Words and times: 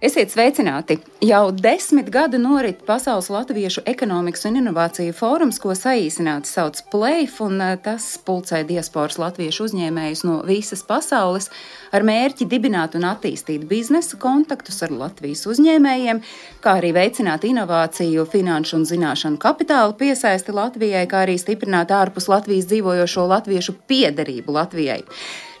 Esiet 0.00 0.30
sveicināti! 0.32 0.94
Jau 1.20 1.50
desmit 1.52 2.06
gadu 2.08 2.38
norit 2.40 2.78
Pasaules 2.88 3.26
Latviešu 3.28 3.82
ekonomikas 3.84 4.46
un 4.48 4.54
inovāciju 4.56 5.12
fórums, 5.12 5.58
ko 5.60 5.74
saīsināti 5.76 6.48
sauc 6.48 6.78
PLAIF, 6.88 7.34
un 7.44 7.60
eh, 7.60 7.74
tas 7.84 8.06
pulcē 8.24 8.62
diasporas 8.64 9.18
latviešu 9.20 9.66
uzņēmējus 9.68 10.22
no 10.24 10.38
visas 10.48 10.80
pasaules 10.88 11.50
ar 11.92 12.06
mērķi 12.08 12.48
dibināt 12.48 12.96
un 12.96 13.04
attīstīt 13.10 13.66
biznesa 13.68 14.16
kontaktus 14.22 14.80
ar 14.88 14.96
Latvijas 15.02 15.44
uzņēmējiem, 15.52 16.24
kā 16.64 16.78
arī 16.80 16.94
veicināt 16.96 17.44
inovāciju, 17.50 18.24
finanšu 18.32 18.80
un 18.80 18.88
zināšanu 18.88 19.36
kapitālu 19.44 19.98
piesaisti 20.00 20.56
Latvijai, 20.56 21.04
kā 21.12 21.26
arī 21.26 21.36
stiprināt 21.36 21.92
ārpus 21.92 22.32
Latvijas 22.32 22.72
dzīvojošo 22.72 23.28
latviešu 23.36 23.76
piederību 23.84 24.56
Latvijai. 24.56 25.02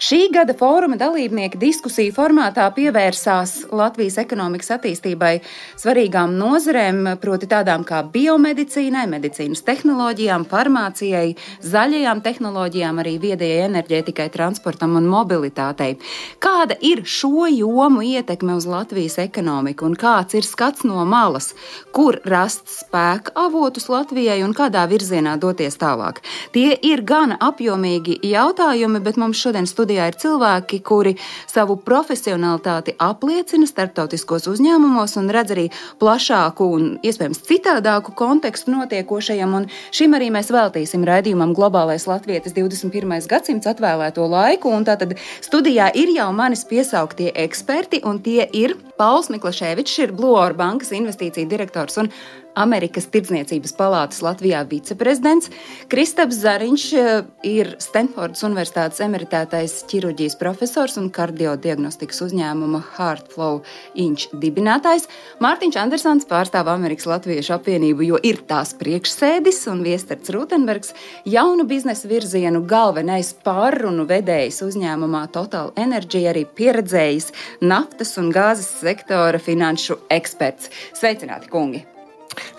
Šī 0.00 0.30
gada 0.32 0.54
fóruma 0.56 0.96
dalībnieki 0.96 1.58
diskusiju 1.60 2.14
formātā 2.16 2.64
pievērsās 2.72 3.66
Latvijas 3.68 4.14
ekonomikas 4.22 4.70
attīstībai 4.78 5.42
svarīgām 5.76 6.38
nozarēm, 6.40 7.02
proti 7.20 7.44
tādām 7.50 7.84
kā 7.84 7.98
biomedicīnai, 8.14 9.02
medicīnas 9.12 9.60
tehnoloģijām, 9.66 10.46
farmācijai, 10.48 11.34
zaļajām 11.68 12.22
tehnoloģijām, 12.24 13.02
arī 13.02 13.12
viedajai 13.20 13.66
enerģētikai, 13.66 14.30
transportam 14.32 14.96
un 14.96 15.10
mobilitātei. 15.12 15.98
Kāda 16.40 16.78
ir 16.80 17.04
šo 17.04 17.44
jomu 17.52 18.00
ietekme 18.00 18.56
uz 18.56 18.64
Latvijas 18.64 19.18
ekonomiku 19.20 19.84
un 19.90 19.98
kāds 20.00 20.40
ir 20.40 20.48
skats 20.48 20.88
no 20.88 21.04
malas, 21.04 21.50
kur 21.92 22.22
rast 22.24 22.72
spēka 22.72 23.36
avotus 23.44 23.90
Latvijai 23.92 24.40
un 24.48 24.56
kādā 24.56 24.88
virzienā 24.88 25.36
doties 25.44 25.76
tālāk? 25.76 26.24
Tie 26.56 26.72
ir 26.88 27.04
gana 27.04 27.36
apjomīgi 27.52 28.16
jautājumi, 28.32 29.04
bet 29.04 29.20
mums 29.20 29.44
šodien 29.44 29.68
studijā 29.68 29.88
ir 29.94 30.16
cilvēki, 30.20 30.80
kuri 30.86 31.14
savu 31.50 31.76
profesionalitāti 31.84 32.94
apliecina 33.00 33.66
starptautiskos 33.68 34.48
uzņēmumos 34.50 35.16
un 35.20 35.30
redz 35.34 35.54
arī 35.54 35.66
plašāku 36.00 36.68
un 36.76 36.88
iespējams 37.06 37.42
citādāku 37.48 38.14
kontekstu 38.18 38.74
notiekošajam. 38.74 39.56
Un 39.60 39.68
šim 39.96 40.14
arī 40.18 40.30
mēs 40.34 40.52
veltīsim 40.54 41.06
raidījumam 41.08 41.54
Globālais 41.56 42.06
Latvijas 42.10 42.54
21. 42.56 43.16
gadsimts 43.30 43.70
atvēlēto 43.70 44.26
laiku. 44.30 44.74
Un 44.74 44.86
tātad 44.88 45.16
studijā 45.44 45.90
ir 45.98 46.14
jau 46.16 46.30
manis 46.36 46.66
piesauktie 46.68 47.32
eksperti, 47.46 48.04
un 48.06 48.22
tie 48.22 48.46
ir 48.52 48.76
Pauls 49.00 49.30
Miklaševičs, 49.32 49.98
ir 50.04 50.12
Blue 50.12 50.36
Or 50.36 50.54
bankas 50.56 50.92
investīcija 50.92 51.48
direktors 51.48 51.96
un 52.00 52.10
Amerikas 52.58 53.06
Tirdzniecības 53.10 53.72
palātas 53.78 54.20
Latvijā 54.24 54.62
viceprezidents. 54.68 55.50
Kristaps 55.90 56.40
Zariņš 56.42 56.84
eh, 56.98 57.10
ir 57.46 57.74
Stanfordas 57.82 58.42
Universitātes 58.46 59.02
emeritētais 59.04 59.76
ķirurģijas 59.90 60.36
profesors 60.40 60.96
un 61.00 61.10
kardiodiagnostikas 61.14 62.22
uzņēmuma 62.26 62.82
Heartflow 62.96 63.60
Inch 64.00 64.32
dibinātājs. 64.42 65.06
Mārtiņš 65.42 65.78
Andersons 65.82 66.28
pārstāv 66.30 66.70
Amerikas 66.72 67.08
Latviešu 67.10 67.54
apvienību, 67.58 68.06
jo 68.10 68.20
ir 68.26 68.42
tās 68.50 68.74
priekšsēdis 68.80 69.62
un 69.72 69.84
Viesterts 69.86 70.32
Rūtenbergs 70.34 70.94
jaunu 71.28 71.66
biznesa 71.70 72.10
virzienu 72.10 72.64
galvenais 72.68 73.32
pārrunu 73.46 74.08
vedējs 74.10 74.62
uzņēmumā 74.66 75.26
Total 75.34 75.72
Energy, 75.80 76.26
arī 76.30 76.44
pieredzējis 76.44 77.30
naftas 77.62 78.16
un 78.20 78.32
gāzes 78.34 78.72
sektora 78.80 79.40
finanšu 79.42 80.00
eksperts. 80.10 80.72
Sveicināti, 80.98 81.50
kungi! 81.52 81.86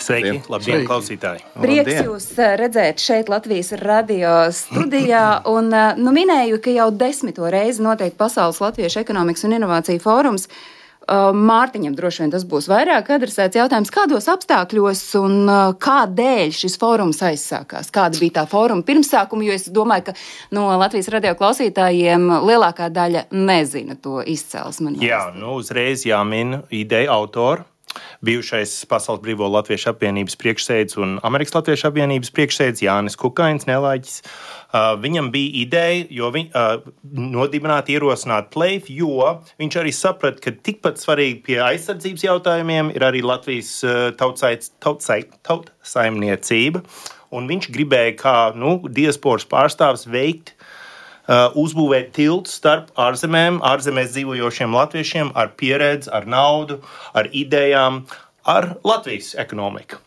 Sveiki, 0.02 0.42
labdien, 0.50 0.82
Sveiki. 0.82 0.88
klausītāji! 0.90 1.46
Prieks 1.62 1.86
labdien. 1.86 2.10
jūs 2.10 2.28
eh, 2.40 2.58
redzēt 2.60 3.04
šeit 3.04 3.32
Latvijas 3.32 3.72
radio 3.82 4.34
studijā. 4.56 5.26
Un, 5.56 5.72
eh, 5.74 5.96
nu, 6.02 6.14
minēju, 6.16 6.60
ka 6.64 6.76
jau 6.76 6.92
desmito 6.92 7.48
reizi 7.52 7.84
notiek 7.86 8.18
Pasaules 8.18 8.62
Latviešu 8.64 9.02
ekonomikas 9.04 9.48
un 9.48 9.56
inovāciju 9.60 10.04
fórums. 10.04 10.48
Eh, 10.50 11.32
Mārtiņam 11.52 11.96
droši 11.98 12.26
vien 12.26 12.34
tas 12.34 12.44
būs 12.48 12.68
vairāk 12.72 13.14
adresēts 13.16 13.58
jautājums, 13.62 13.94
kādos 13.94 14.28
apstākļos 14.34 15.06
un 15.22 15.40
kādēļ 15.82 16.54
šis 16.60 16.78
fórums 16.82 17.24
aizsākās? 17.26 17.94
Kāda 17.96 18.20
bija 18.22 18.42
tā 18.42 18.46
fóruma 18.52 18.86
pirmsākuma? 18.88 19.48
Jo 19.48 19.56
es 19.56 19.70
domāju, 19.72 20.10
ka 20.12 20.18
no 20.58 20.68
Latvijas 20.82 21.10
radio 21.14 21.34
klausītājiem 21.40 22.28
lielākā 22.44 22.92
daļa 22.94 23.30
nezina 23.32 23.96
to 23.96 24.20
izcelsmi. 24.22 24.98
Jā, 25.06 25.30
nu 25.38 25.58
uzreiz 25.62 26.06
jāmin 26.10 26.60
ideja 26.70 27.16
autora 27.16 27.71
bijušais 28.26 28.72
Pasaules 28.90 29.22
Brīvo 29.24 29.48
Latviešu 29.52 29.90
apvienības 29.92 30.36
priekšsēdis 30.42 30.98
un 31.02 31.10
Amerikas 31.28 31.56
Latviešu 31.58 31.86
apvienības 31.90 32.30
priekšsēdis 32.36 32.84
Jānis 32.86 33.18
Kukains, 33.20 33.68
nelaiķis. 33.70 34.16
Uh, 34.72 34.78
viņam 35.04 35.28
bija 35.34 35.50
ideja, 35.66 36.06
jo 36.16 36.28
viņ, 36.32 36.46
uh, 36.56 36.60
nodibināt, 37.36 37.86
ierosināt 37.92 38.46
plēfi, 38.54 38.90
jo 39.02 39.16
viņš 39.60 39.74
arī 39.82 39.92
saprata, 39.96 40.40
ka 40.46 40.52
tikpat 40.64 40.96
svarīgi 41.02 41.40
pie 41.48 41.58
aizsardzības 41.66 42.24
jautājumiem 42.28 42.86
ir 42.96 43.02
arī 43.08 43.22
Latvijas 43.26 43.72
uh, 43.84 43.90
tautsaimniecība. 44.16 46.80
Un 47.32 47.48
viņš 47.48 47.70
gribēja, 47.72 48.12
kā 48.20 48.52
nu, 48.60 48.74
diasporas 48.92 49.46
pārstāvis, 49.48 50.04
veikt 50.12 50.52
uzbūvēt 51.32 52.12
tiltu 52.18 52.52
starp 52.52 52.92
ārzemēm, 53.00 53.62
ārzemēs 53.64 54.14
dzīvojošiem 54.16 54.78
latviešiem 54.78 55.34
ar 55.38 55.54
pieredzi, 55.60 56.12
ar 56.12 56.28
naudu, 56.28 56.82
ar 57.14 57.32
idejām, 57.32 58.04
ar 58.44 58.74
Latvijas 58.84 59.36
ekonomiku. 59.40 60.02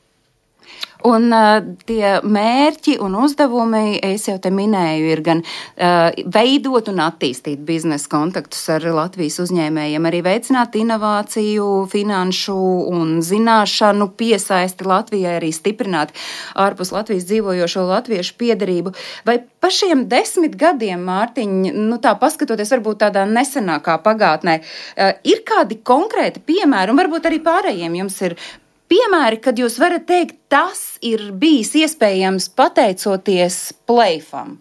Un 1.05 1.29
uh, 1.37 1.59
tie 1.85 2.15
mērķi 2.25 2.95
un 3.05 3.19
uzdevumi, 3.21 3.99
es 4.01 4.23
jau 4.25 4.39
te 4.41 4.49
minēju, 4.55 5.11
ir 5.13 5.21
gan 5.27 5.43
uh, 5.45 6.09
veidot 6.33 6.89
un 6.89 7.03
attīstīt 7.05 7.61
biznesa 7.67 8.09
kontaktus 8.09 8.63
ar 8.73 8.87
Latvijas 8.89 9.37
uzņēmējiem, 9.45 10.09
arī 10.09 10.23
veicināt 10.25 10.79
inovāciju, 10.81 11.69
finanšu 11.93 12.57
un 12.89 13.19
zināšanu 13.21 14.09
piesaisti 14.17 14.89
Latvijai, 14.89 15.37
arī 15.43 15.53
stiprināt 15.53 16.17
ārpus 16.57 16.95
Latvijas 16.97 17.29
dzīvojošo 17.29 17.85
latviešu 17.91 18.41
piedarību. 18.41 18.97
Vai 19.29 19.43
pa 19.61 19.69
šiem 19.69 20.07
desmit 20.09 20.57
gadiem, 20.57 21.05
Mārtiņ, 21.05 21.55
nu 21.85 22.01
tā 22.01 22.17
paskatoties 22.17 22.73
varbūt 22.79 23.05
tādā 23.05 23.29
nesenākā 23.29 24.01
pagātnē, 24.09 24.61
uh, 24.65 25.13
ir 25.21 25.45
kādi 25.45 25.83
konkrēti 25.85 26.41
piemēri, 26.49 26.97
un 26.97 27.05
varbūt 27.05 27.29
arī 27.29 27.45
pārējiem 27.45 28.05
jums 28.05 28.23
ir 28.25 28.41
piemēri, 28.95 29.41
kad 29.43 29.59
jūs 29.59 29.79
varat 29.83 30.07
teikt, 30.09 30.37
tas 30.53 30.99
ir 31.05 31.31
bijis 31.39 31.75
iespējams 31.83 32.51
pateicoties 32.57 33.59
plēfam? 33.89 34.59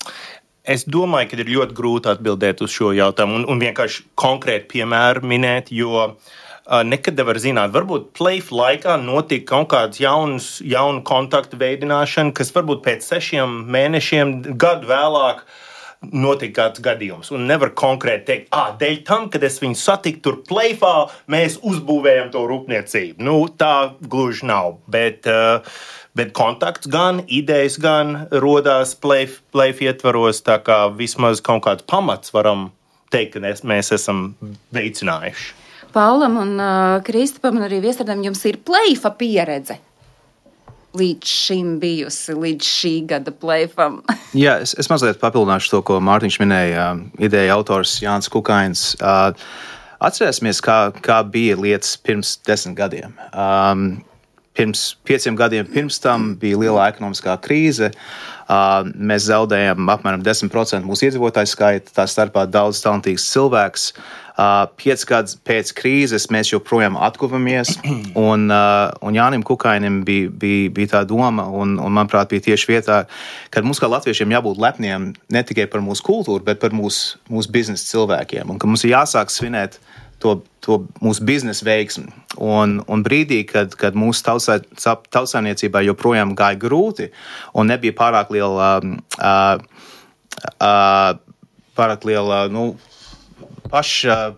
Es 0.63 0.85
domāju, 0.87 1.29
ka 1.29 1.41
ir 1.43 1.51
ļoti 1.57 1.75
grūti 1.75 2.09
atbildēt 2.13 2.63
uz 2.63 2.71
šo 2.71 2.93
jautājumu 2.95 3.41
un, 3.41 3.49
un 3.51 3.61
vienkārši 3.61 4.05
konkrēti 4.19 4.69
piemēru 4.77 5.27
minēt, 5.27 5.73
jo 5.75 6.13
nekad 6.87 7.19
nevar 7.19 7.41
zināt. 7.43 7.73
Varbūt 7.75 8.13
plēfa 8.15 8.55
laikā 8.55 8.95
notika 9.03 9.49
kaut 9.51 9.69
kāds 9.73 9.99
jauns, 9.99 10.53
jaunu 10.63 11.03
kontaktu 11.03 11.59
veidināšana, 11.59 12.31
kas 12.37 12.53
varbūt 12.55 12.85
pēc 12.85 13.03
sešiem 13.11 13.59
mēnešiem, 13.75 14.37
gadu 14.55 14.87
vēlāk, 14.93 15.43
uh, 15.43 15.72
notika 16.11 16.61
kāds 16.61 16.83
gadījums. 16.83 17.31
Un 17.35 17.47
nevar 17.49 17.73
konkrēti 17.77 18.25
teikt, 18.27 18.47
ah, 18.55 18.73
dēļ 18.79 18.99
tam, 19.07 19.27
kad 19.33 19.43
es 19.45 19.59
viņu 19.61 19.79
satiku 19.79 20.23
tur 20.25 20.39
plēfā, 20.49 20.93
mēs 21.31 21.59
uzbūvējam 21.63 22.31
to 22.33 22.43
rūpniecību. 22.49 23.23
Nu, 23.23 23.37
tā 23.47 23.93
gluži 24.01 24.47
nav. 24.49 24.77
Bet, 24.91 25.29
uh, 25.29 25.63
bet 26.17 26.33
kontakts 26.37 26.89
gan, 26.91 27.23
idejas 27.27 27.79
gan 27.81 28.27
radās 28.31 28.95
plēfā 28.99 29.89
ietvaros, 29.89 30.43
tā 30.45 30.59
kā 30.65 30.85
vismaz 30.97 31.43
kaut 31.43 31.63
kāds 31.67 31.87
pamats 31.89 32.33
varam 32.35 32.71
teikt, 33.13 33.37
ka 33.37 33.67
mēs 33.67 33.93
esam 33.95 34.33
veicinājuši. 34.73 35.51
Paulam 35.93 36.39
un 36.41 36.53
uh, 36.57 36.99
Kristupam 37.05 37.59
un 37.59 37.67
arī 37.67 37.77
Viestardam 37.83 38.23
jums 38.25 38.41
ir 38.49 38.57
plēfa 38.65 39.13
pieredze 39.13 39.77
līdz 40.97 41.29
šim 41.29 41.75
bijusi, 41.81 42.35
līdz 42.37 42.69
šī 42.79 42.93
gada 43.09 43.33
plēfam? 43.35 44.01
Jā, 44.45 44.59
es, 44.63 44.75
es 44.79 44.89
mazliet 44.91 45.21
papildināšu 45.21 45.75
to, 45.75 45.81
ko 45.87 45.99
Mārtiņš 46.03 46.39
minēja. 46.43 46.87
Ideja 47.23 47.57
autors 47.57 47.97
Jānis 48.03 48.31
Kukains. 48.33 48.91
Atcerēsimies, 50.03 50.59
kā, 50.63 50.77
kā 51.03 51.21
bija 51.23 51.57
lietas 51.59 51.95
pirms 51.97 52.35
desmit 52.47 52.75
gadiem. 52.77 53.15
Um, 53.31 54.03
pirms 54.57 54.91
pieciem 55.07 55.37
gadiem 55.39 55.69
pirms 55.71 56.01
tam 56.03 56.33
bija 56.39 56.59
liela 56.59 56.89
ekonomiskā 56.91 57.37
krīze. 57.41 57.93
Uh, 57.93 58.32
mēs 58.49 59.29
zaudējām 59.29 59.87
apmēram 59.93 60.23
10% 60.25 60.83
mūsu 60.87 61.07
iedzīvotāju 61.07 61.49
skaita, 61.49 61.93
tā 61.95 62.05
starpā 62.09 62.45
daudz 62.49 62.81
talantīgs 62.83 63.29
cilvēks. 63.31 63.93
Uh, 64.33 64.65
Pieci 64.81 65.05
gadus 65.05 65.35
pēc 65.45 65.69
krīzes 65.77 66.25
mēs 66.33 66.49
joprojām 66.49 66.97
atguvamies, 66.97 67.75
un, 68.29 68.47
uh, 68.49 68.89
un 69.05 69.13
Jānis 69.13 69.45
Kukainim 69.45 70.01
bija, 70.07 70.31
bija, 70.41 70.71
bija 70.73 70.91
tā 70.95 71.03
doma, 71.05 71.45
un, 71.45 71.77
un 71.77 71.93
manuprāt, 71.93 72.31
bija 72.33 72.47
tieši 72.49 72.71
vietā, 72.71 73.03
ka 73.53 73.61
mums 73.61 73.81
kā 73.81 73.91
latviešiem 73.91 74.33
jābūt 74.33 74.61
lepniem 74.63 75.11
ne 75.13 75.43
tikai 75.45 75.67
par 75.69 75.85
mūsu 75.85 76.05
kultūru, 76.07 76.41
bet 76.47 76.63
par 76.63 76.73
mūsu, 76.73 77.21
mūsu 77.29 77.53
biznesa 77.53 77.85
cilvēkiem, 77.91 78.49
un 78.49 78.57
ka 78.57 78.69
mums 78.69 78.87
ir 78.87 78.95
jāsāk 78.95 79.29
svinēt 79.29 79.77
to, 80.23 80.37
to 80.63 80.79
mūsu 81.03 81.25
biznesa 81.27 81.65
veiksmi. 81.67 82.07
Un, 82.39 82.79
un 82.87 83.03
brīdī, 83.05 83.41
kad, 83.49 83.75
kad 83.79 83.97
mūsu 83.99 84.23
tautsājniecībā 84.25 85.83
joprojām 85.89 86.33
gāja 86.39 86.59
grūti 86.61 87.09
un 87.57 87.69
nebija 87.71 87.95
pārāk 87.97 88.31
liela, 88.33 88.69
uh, 89.19 89.59
uh, 90.55 91.11
pārāk 91.77 92.07
liela 92.07 92.45
nu, 92.53 92.71
paš, 93.73 93.91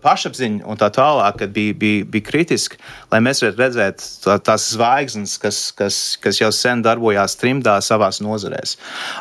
pašapziņa 0.04 0.64
un 0.68 0.80
tā 0.80 0.88
tālāk, 0.94 1.38
kad 1.42 1.52
bija, 1.54 1.74
bija, 1.76 2.06
bija 2.08 2.26
kritiski, 2.30 2.80
lai 3.12 3.20
mēs 3.24 3.42
varētu 3.42 3.62
redzēt 3.62 4.04
tā, 4.24 4.38
tās 4.48 4.70
zvaigznes, 4.72 5.36
kas, 5.42 5.60
kas, 5.76 6.00
kas 6.22 6.40
jau 6.40 6.50
sen 6.54 6.84
darbojās 6.86 7.36
trimdā 7.40 7.76
savās 7.84 8.22
nozarēs. 8.24 8.76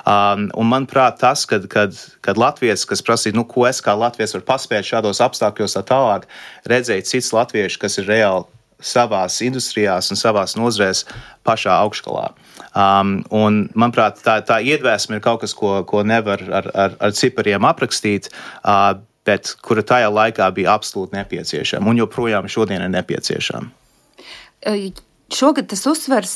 Um, 0.07 0.47
un 0.55 0.71
manuprāt, 0.71 1.19
tas, 1.23 1.45
kad, 1.49 1.67
kad, 1.71 1.97
kad 2.25 2.39
Latvijas, 2.39 2.87
kas 2.87 3.03
prasīja, 3.05 3.35
nu, 3.37 3.45
ko 3.49 3.67
es 3.69 3.81
kā 3.83 3.95
Latvijas 3.97 4.37
varu 4.37 4.47
paspēt 4.47 4.87
šādos 4.87 5.23
apstākļos, 5.25 5.77
tā 5.77 5.85
tālāk, 5.91 6.29
redzēja 6.71 7.07
cits 7.11 7.33
latvieši, 7.35 7.81
kas 7.81 7.99
ir 7.99 8.11
reāli 8.11 8.47
savās 8.85 9.39
industrijās 9.41 10.11
un 10.11 10.19
savās 10.19 10.55
nozarēs 10.59 11.05
pašā 11.47 11.75
augšgalā. 11.85 12.29
Um, 12.75 13.17
un, 13.33 13.65
manuprāt, 13.75 14.19
tā, 14.23 14.41
tā 14.45 14.59
iedvesma 14.63 15.17
ir 15.17 15.23
kaut 15.23 15.41
kas, 15.43 15.55
ko, 15.55 15.77
ko 15.87 16.03
nevar 16.07 16.43
ar, 16.43 16.71
ar, 16.75 16.97
ar 17.07 17.15
cipariem 17.15 17.67
aprakstīt. 17.67 18.29
Uh, 18.63 18.99
bet 19.25 19.55
kura 19.65 19.83
tajā 19.85 20.11
laikā 20.13 20.51
bija 20.55 20.77
absolūti 20.77 21.17
nepieciešama 21.19 21.91
un 21.91 22.03
joprojām 22.03 22.47
šodien 22.51 22.85
ir 22.85 22.93
nepieciešama. 22.93 23.67
Šogad 25.33 25.65
tas 25.71 25.81
uzsvers 25.89 26.33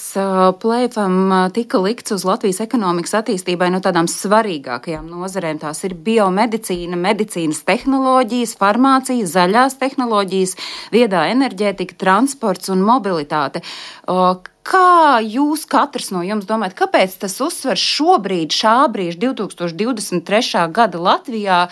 plēfam 0.62 1.30
tika 1.54 1.78
likts 1.78 2.12
uz 2.16 2.24
Latvijas 2.26 2.58
ekonomikas 2.64 3.14
attīstībai 3.20 3.68
no 3.70 3.80
tādām 3.86 4.10
svarīgākajām 4.10 5.06
nozarēm. 5.12 5.60
Tās 5.62 5.84
ir 5.86 5.94
biomedicīna, 5.94 6.98
medicīnas 6.98 7.62
tehnoloģijas, 7.70 8.56
farmācija, 8.58 9.30
zaļās 9.30 9.78
tehnoloģijas, 9.82 10.56
viedā 10.96 11.28
enerģētika, 11.36 12.00
transports 12.02 12.74
un 12.74 12.82
mobilitāte. 12.88 13.62
Kā 14.70 15.18
jūs 15.26 15.64
katrs 15.70 16.12
no 16.14 16.20
jums 16.22 16.46
domājat, 16.50 16.76
kāpēc 16.78 17.16
tas 17.24 17.40
uzsvers 17.42 17.82
šobrīd, 17.82 18.54
šā 18.54 18.76
brīža, 18.94 19.18
2023. 19.24 20.68
gada 20.76 21.02
Latvijā, 21.02 21.64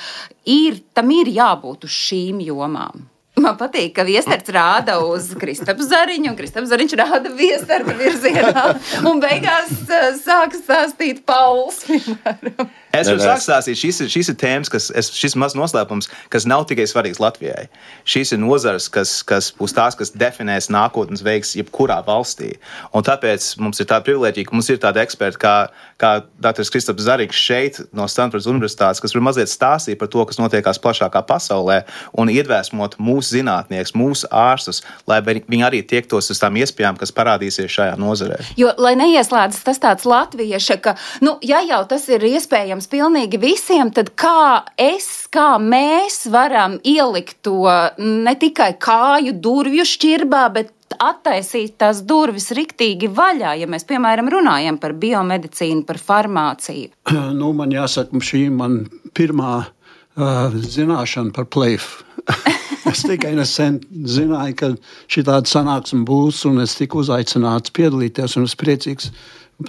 ir, 0.50 0.82
tam 0.98 1.14
ir 1.14 1.30
jābūt 1.30 1.86
uz 1.86 1.94
šīm 1.94 2.42
jomām? 2.48 3.06
Man 3.38 3.54
patīk, 3.60 3.92
ka 3.94 4.02
viestarts 4.08 4.50
rāda 4.50 4.96
uz 5.06 5.30
Kristapu 5.38 5.86
Zariņu, 5.86 6.32
un 6.32 6.38
Kristaps 6.40 6.72
Zariņš 6.72 6.96
rāda 6.98 7.30
viestarta 7.38 7.94
virzienā, 8.00 8.64
un 9.06 9.22
beigās 9.22 9.76
uh, 9.86 10.08
sāk 10.18 10.58
stāstīt 10.58 11.22
Pauls. 11.28 11.84
Piemēram. 11.86 12.72
Es 12.98 13.12
varu 13.12 13.24
sākt 13.24 13.46
stāstīt, 13.46 13.80
šīs 13.82 14.02
ir, 14.04 14.12
šīs 14.14 14.32
ir 14.34 14.38
tēmas, 14.42 14.72
kas, 14.74 14.90
es, 14.98 15.12
šis 15.16 15.38
maz 15.40 15.56
noslēpums, 15.58 16.10
kas 16.34 16.48
nav 16.50 16.66
tikai 16.70 16.88
svarīgs 16.90 17.22
Latvijai. 17.24 17.68
Šīs 18.08 18.34
ir 18.36 18.42
nozars, 18.42 18.90
kas, 18.94 19.20
kas 19.28 19.52
būs 19.58 19.76
tās, 19.78 19.98
kas 20.00 20.14
definēs 20.18 20.72
nākotnes 20.74 21.24
veiks 21.26 21.56
jebkurā 21.60 22.00
valstī. 22.08 22.56
Un 22.96 23.06
tāpēc 23.08 23.50
mums 23.62 23.82
ir 23.82 23.90
tāda 23.90 24.06
privilēģija, 24.08 24.50
ka 24.50 24.58
mums 24.58 24.72
ir 24.74 24.82
tādi 24.84 25.04
eksperti 25.04 25.42
kā, 25.42 25.56
kā 26.02 26.14
Dr. 26.44 26.68
Kristaps 26.74 27.06
Zarīgs 27.08 27.38
šeit 27.38 27.82
no 27.96 28.08
Stanfordas 28.12 28.50
Universitātes, 28.50 29.02
kas 29.04 29.16
var 29.16 29.26
mazliet 29.30 29.52
stāstīt 29.52 30.00
par 30.02 30.12
to, 30.14 30.26
kas 30.28 30.40
notiekās 30.42 30.82
plašākā 30.84 31.24
pasaulē 31.28 31.82
un 32.18 32.32
iedvesmot 32.34 32.98
mūsu 33.02 33.38
zinātniekus, 33.38 33.96
mūsu 33.98 34.30
ārstus, 34.34 34.84
lai 35.10 35.22
viņi 35.26 35.64
arī 35.68 35.84
tiektos 35.88 36.32
uz 36.34 36.42
tām 36.42 36.58
iespējām, 36.60 37.00
kas 37.00 37.14
parādīsies 37.16 37.72
šajā 37.74 37.96
nozarē. 38.00 38.40
Jo, 38.60 38.74
lai 38.82 38.96
neieslēdzas 39.00 39.66
tas 39.68 39.82
tāds 39.84 40.08
latvieša, 40.08 40.80
ka, 40.84 40.96
nu, 41.26 41.38
ja 41.46 41.62
jau 41.66 41.82
tas 41.90 42.08
ir 42.12 42.24
iespējams, 42.28 42.87
pieejams 42.88 42.92
pilnīgi 42.92 43.40
visiem, 43.40 43.92
tad 43.92 44.14
kā 44.16 44.64
es, 44.78 45.28
kā 45.32 45.58
mēs 45.60 46.28
varam 46.32 46.80
ielikt 46.84 47.42
to 47.44 47.68
ne 47.98 48.36
tikai 48.36 48.78
kāju 48.80 49.34
durvju 49.34 49.86
šķirbā, 49.86 50.54
bet 50.54 50.74
attaisīt 50.98 51.78
tās 51.78 52.02
durvis 52.02 52.52
riktīgi 52.52 53.10
vaļā, 53.12 53.58
ja 53.60 53.68
mēs, 53.68 53.86
piemēram, 53.86 54.30
runājam 54.30 54.78
par 54.80 54.94
biomedicīnu, 54.94 55.86
par 55.86 55.98
farmāciju? 55.98 56.92
Nu, 57.38 57.54
man 57.54 57.72
jāsaka, 57.72 58.18
šī 58.18 58.48
ir 58.48 58.54
man 58.56 58.88
pirmā 59.14 59.66
uh, 59.68 60.54
zināšana 60.54 61.34
par 61.36 61.46
plēfu. 61.46 62.06
es 62.92 63.04
tikai 63.04 63.36
nesen 63.36 63.82
zināju, 63.92 64.56
ka 64.58 64.72
šī 65.12 65.26
tāda 65.28 65.48
sanāksme 65.48 66.06
būs, 66.08 66.46
un 66.50 66.64
es 66.64 66.76
tiku 66.80 67.04
uzaicināts 67.04 67.74
piedalīties, 67.76 68.38
un 68.40 68.48
es 68.48 68.56
priecīgs 68.60 69.12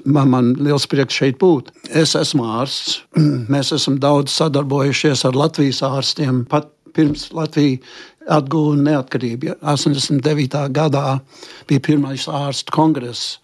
Man, 0.04 0.28
man 0.28 0.52
liels 0.60 0.84
prieks 0.90 1.16
šeit 1.16 1.38
būt. 1.40 1.70
Es 1.96 2.12
esmu 2.18 2.44
ārsts. 2.60 2.98
Mēs 3.52 3.72
esam 3.72 3.96
daudz 4.02 4.34
sadarbojušies 4.36 5.24
ar 5.24 5.38
Latvijas 5.38 5.80
ārstiem. 5.86 6.42
Pat 6.50 6.68
pirms 6.96 7.30
Latvija 7.32 7.80
atguva 8.28 8.76
neatkarību. 8.82 9.56
89. 9.64 10.60
gadā 10.76 11.06
bija 11.70 11.84
pirmais 11.88 12.28
ārstu 12.28 12.74
kongress. 12.74 13.38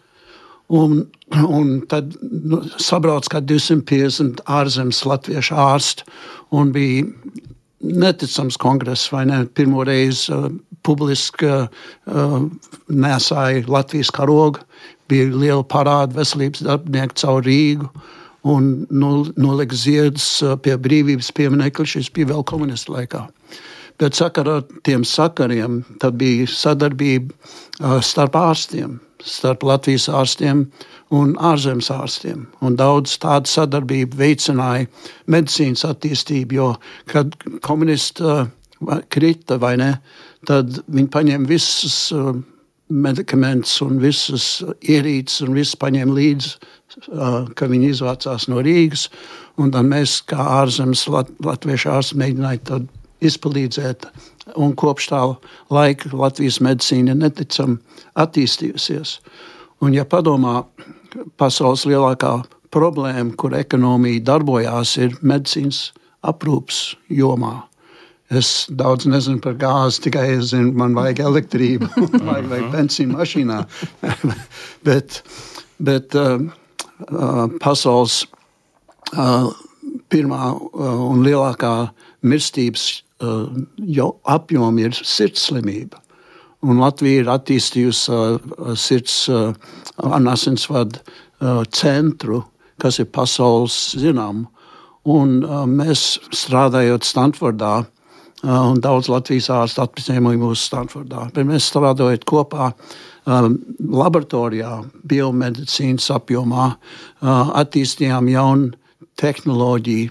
Un, 0.75 1.03
un 1.45 1.75
tad 1.89 2.13
nu, 2.21 2.61
sabrauc 2.81 3.29
kā 3.33 3.41
250 3.45 4.45
ārzemes 4.45 5.01
latviešu 5.09 5.57
ārstu. 5.61 6.07
Un 6.53 6.73
bija 6.77 7.09
neticams 7.85 8.57
kongress, 8.61 9.11
vai 9.13 9.25
ne? 9.29 9.43
Pirmo 9.57 9.85
reizi 9.85 10.33
uh, 10.33 10.49
publiski 10.85 11.49
uh, 11.49 12.37
nesāja 12.89 13.65
Latvijas 13.69 14.13
karogu 14.13 14.65
bija 15.11 15.31
liela 15.33 15.65
parāda 15.67 16.19
veselības 16.19 16.65
darbinieki 16.67 17.21
caur 17.23 17.45
Rīgu. 17.47 17.91
Un 18.45 18.85
nolika 18.93 19.77
ziedus 19.77 20.27
uh, 20.45 20.59
pie 20.61 20.77
brīvības 20.77 21.31
pieminiekļa. 21.37 21.87
Šis 21.95 22.11
bija 22.13 22.35
vēl 22.35 22.45
komunistu 22.49 22.93
laikā. 22.93 23.23
Bet 24.01 24.19
sakarā 24.19 24.59
ar 24.61 24.81
tiem 24.85 25.05
sakariem 25.07 25.83
bija 26.19 26.49
sadarbība 26.51 27.33
uh, 27.33 28.01
starp 28.05 28.37
ārstiem, 28.37 28.99
starp 29.25 29.65
Latvijas 29.65 30.11
ārstiem 30.13 30.67
un 31.15 31.33
ārzemes 31.41 31.89
ārstiem. 31.95 32.45
Un 32.61 32.77
daudz 32.77 33.17
tādu 33.23 33.49
sadarbību 33.49 34.19
veicināja 34.21 34.91
medicīnas 35.31 35.87
attīstību, 35.89 36.59
jo 36.59 36.69
kad 37.09 37.39
komunisti 37.65 38.27
uh, 38.29 38.45
krita 39.09 39.57
vai 39.63 39.77
ne, 39.81 39.93
tad 40.45 40.83
viņi 40.91 41.13
paņēma 41.15 41.49
visus 41.49 42.13
medikamentus 42.89 43.79
un 43.85 43.99
visas 44.03 44.63
ierīces 44.83 45.45
un 45.47 45.55
viss 45.57 45.79
paņēma 45.81 46.15
līdzi, 46.15 46.53
ka 47.57 47.69
viņi 47.71 47.91
izvācās 47.95 48.49
no 48.53 48.61
Rīgas. 48.65 49.09
Tad 49.57 49.89
mēs, 49.89 50.21
kā 50.29 50.45
ārzemes 50.61 51.07
lat, 51.11 51.31
latviešu 51.45 51.91
ārsti, 51.95 52.19
mēģinājām 52.21 52.89
izpalīdzēt. 53.25 54.09
Un 54.61 54.75
kopš 54.77 55.09
tā 55.13 55.21
laika 55.73 56.11
Latvijas 56.13 56.61
medicīna 56.61 57.15
neticami 57.17 57.79
attīstījusies. 58.21 59.19
Un, 59.81 59.95
ja 59.97 60.05
padomā, 60.05 60.63
pasaules 61.41 61.87
lielākā 61.89 62.37
problēma, 62.75 63.33
kur 63.39 63.57
ekonomija 63.57 64.23
darbojās, 64.29 64.97
ir 65.01 65.17
medicīnas 65.23 65.87
aprūpas 66.25 66.95
jomā. 67.09 67.63
Es 68.35 68.67
daudz 68.73 69.07
nezinu 69.07 69.41
par 69.45 69.55
gāzi, 69.61 70.07
tikai 70.07 70.29
es 70.39 70.53
zinu, 70.53 70.73
man 70.81 70.95
vajag 70.97 71.21
elektrību, 71.29 71.91
vajag, 72.29 72.47
vajag 72.51 72.71
benzīnu 72.73 73.19
mašīnā. 73.19 73.59
bet 74.89 75.21
bet 75.79 76.15
uh, 76.15 76.39
uh, 77.11 77.47
pasaules 77.61 78.25
uh, 79.17 79.51
pirmā 80.13 80.55
uh, 80.55 81.03
un 81.11 81.25
lielākā 81.27 81.91
mirstības 82.25 82.87
uh, 83.21 83.51
apjoma 84.25 84.87
ir 84.87 84.97
sirdslimība. 84.97 86.01
Un 86.65 86.81
Latvija 86.81 87.25
ir 87.25 87.31
attīstījusi 87.33 88.15
uh, 88.15 88.73
sirds 88.79 89.27
uh, 89.29 89.53
asinsvadu 90.01 91.01
uh, 91.01 91.63
centru, 91.69 92.45
kas 92.81 92.99
ir 93.03 93.11
pasaules 93.13 93.77
zināms. 94.01 94.49
Un 95.05 95.43
uh, 95.45 95.67
mēs 95.69 96.15
strādājot 96.33 97.05
Stanfordā, 97.05 97.83
un 98.45 98.81
daudz 98.83 99.09
Latvijas 99.09 99.49
ārstu 99.53 99.85
mūsu 100.39 100.61
Stanfordā. 100.61 101.29
Bet 101.35 101.47
mēs 101.49 101.69
strādājot 101.71 102.27
kopā 102.29 102.73
um, 102.73 103.59
laboratorijā, 103.79 104.83
biomedicīnas 105.09 106.11
apjomā, 106.15 106.75
uh, 106.75 107.55
attīstījām 107.61 108.29
jaunu 108.29 108.73
tehnoloģiju, 109.21 110.11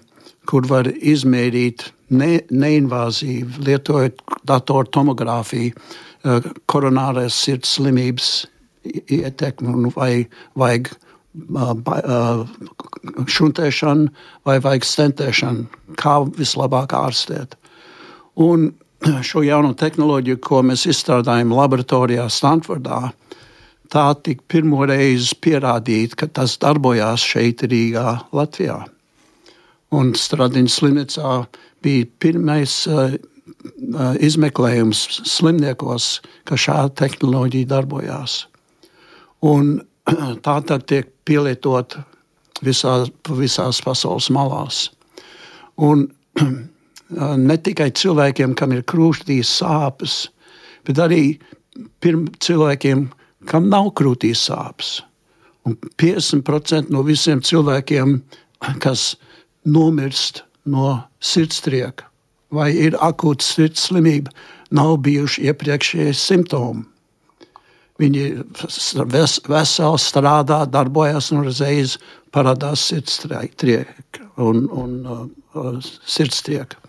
kur 0.49 0.67
var 0.67 0.89
izmērīt 0.89 1.85
ne, 2.09 2.41
neinvāzīvi, 2.49 3.63
lietojot 3.67 4.23
datoru 4.49 4.89
tomogrāfiju, 4.89 5.73
uh, 5.73 6.51
koronārās 6.65 7.37
sirds 7.45 7.77
slimības 7.77 8.33
ietekmi 8.83 9.93
vai 9.95 10.25
vajag 10.59 10.91
šuntēšanu 13.33 14.09
vai 14.45 14.59
vajag 14.61 14.85
stentēšanu, 14.85 15.65
kā 15.97 16.19
vislabāk 16.37 16.93
ārstēt. 16.93 17.55
Un 18.41 18.71
šo 19.25 19.43
jauno 19.43 19.73
tehnoloģiju, 19.77 20.39
ko 20.41 20.61
mēs 20.65 20.87
izstrādājam 20.89 21.51
laboratorijā 21.53 22.25
Stanfordā, 22.31 23.11
tā 23.93 24.05
tika 24.25 24.43
pirmo 24.49 24.85
reizi 24.89 25.35
pierādīta, 25.43 26.23
ka 26.23 26.29
tas 26.39 26.55
darbojās 26.61 27.25
šeit 27.33 27.65
Rīgā, 27.67 28.15
Latvijā. 28.33 28.79
Un 29.93 30.15
Stradiņas 30.17 30.79
slimnīcā 30.79 31.33
bija 31.83 32.07
pirmais 32.23 32.79
uh, 32.89 33.13
izmeklējums 34.23 35.03
slimniekos, 35.29 36.07
ka 36.47 36.57
šāda 36.57 36.95
tehnoloģija 37.03 37.69
darbojās. 37.75 38.39
Un 39.45 39.75
tā 40.45 40.57
tad 40.65 40.87
tiek 40.89 41.11
pielietot 41.27 41.99
visās, 42.63 43.11
visās 43.29 43.81
pasaules 43.83 44.31
malās. 44.33 44.87
Un 45.77 46.07
ne 47.12 47.57
tikai 47.57 47.91
cilvēkiem, 47.91 48.55
kam 48.57 48.74
ir 48.75 48.83
krūtīs 48.89 49.50
sāpes, 49.60 50.27
bet 50.88 51.00
arī 51.01 51.24
cilvēkiem, 52.43 53.07
kam 53.50 53.69
nav 53.72 53.91
krūtīs 53.98 54.48
sāpes. 54.50 55.01
Un 55.67 55.77
50% 56.01 56.91
no 56.91 57.03
visiem 57.07 57.41
cilvēkiem, 57.41 58.17
kas 58.83 59.13
nomirst 59.63 60.43
no 60.65 60.98
sirdstrieka 61.24 62.10
vai 62.53 62.69
ir 62.77 62.93
akūta 63.01 63.41
sirds 63.41 63.88
slimība, 63.88 64.29
nav 64.74 65.00
bijuši 65.05 65.48
iepriekšējie 65.50 66.13
simptomi. 66.13 66.83
Viņi 68.01 68.24
ves, 69.10 69.39
veseli 69.50 70.01
strādā, 70.01 70.63
darbojas 70.69 71.31
un 71.33 71.48
uzreiz 71.50 71.98
parādās 72.33 72.86
sirdstrieka 72.89 74.27
un, 74.41 74.65
un 74.69 74.95
uh, 75.05 75.77
sirdstrieka 76.05 76.82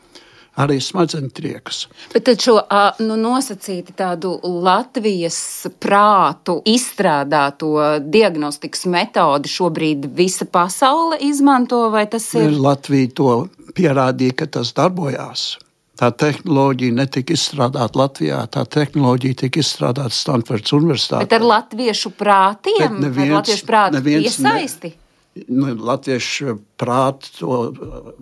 arī 0.60 0.78
smadzeņu 0.82 1.30
triekus. 1.34 1.84
Bet 2.12 2.30
šo 2.40 2.58
nu, 3.02 3.16
nosacīti 3.20 3.94
tādu 3.96 4.36
Latvijas 4.42 5.38
prātu 5.82 6.60
izstrādāto 6.68 7.74
diagnostikas 8.04 8.86
metodi 8.90 9.50
šobrīd 9.50 10.08
visa 10.14 10.46
pasaule 10.46 11.18
izmanto, 11.26 11.86
vai 11.94 12.06
tas 12.10 12.30
ir? 12.38 12.54
Latvija 12.54 13.12
to 13.18 13.36
pierādīja, 13.74 14.38
ka 14.42 14.50
tas 14.58 14.74
darbojās. 14.76 15.54
Tā 15.94 16.08
tehnoloģija 16.10 16.94
netika 16.96 17.36
izstrādāta 17.36 18.00
Latvijā, 18.00 18.40
tā 18.50 18.64
tehnoloģija 18.66 19.44
tika 19.44 19.62
izstrādāta 19.62 20.14
Stanfordas 20.14 20.74
Universitātē. 20.74 21.22
Bet 21.22 21.36
ar 21.38 21.46
latviešu 21.46 22.10
prātiem, 22.18 22.98
neviens, 22.98 23.30
ar 23.30 23.36
latviešu 23.38 23.68
prātu 23.68 24.02
iesaisti? 24.16 24.90
Ne, 24.90 25.03
nu, 25.48 25.72
latviešu 25.74 26.58
prātu, 26.78 27.48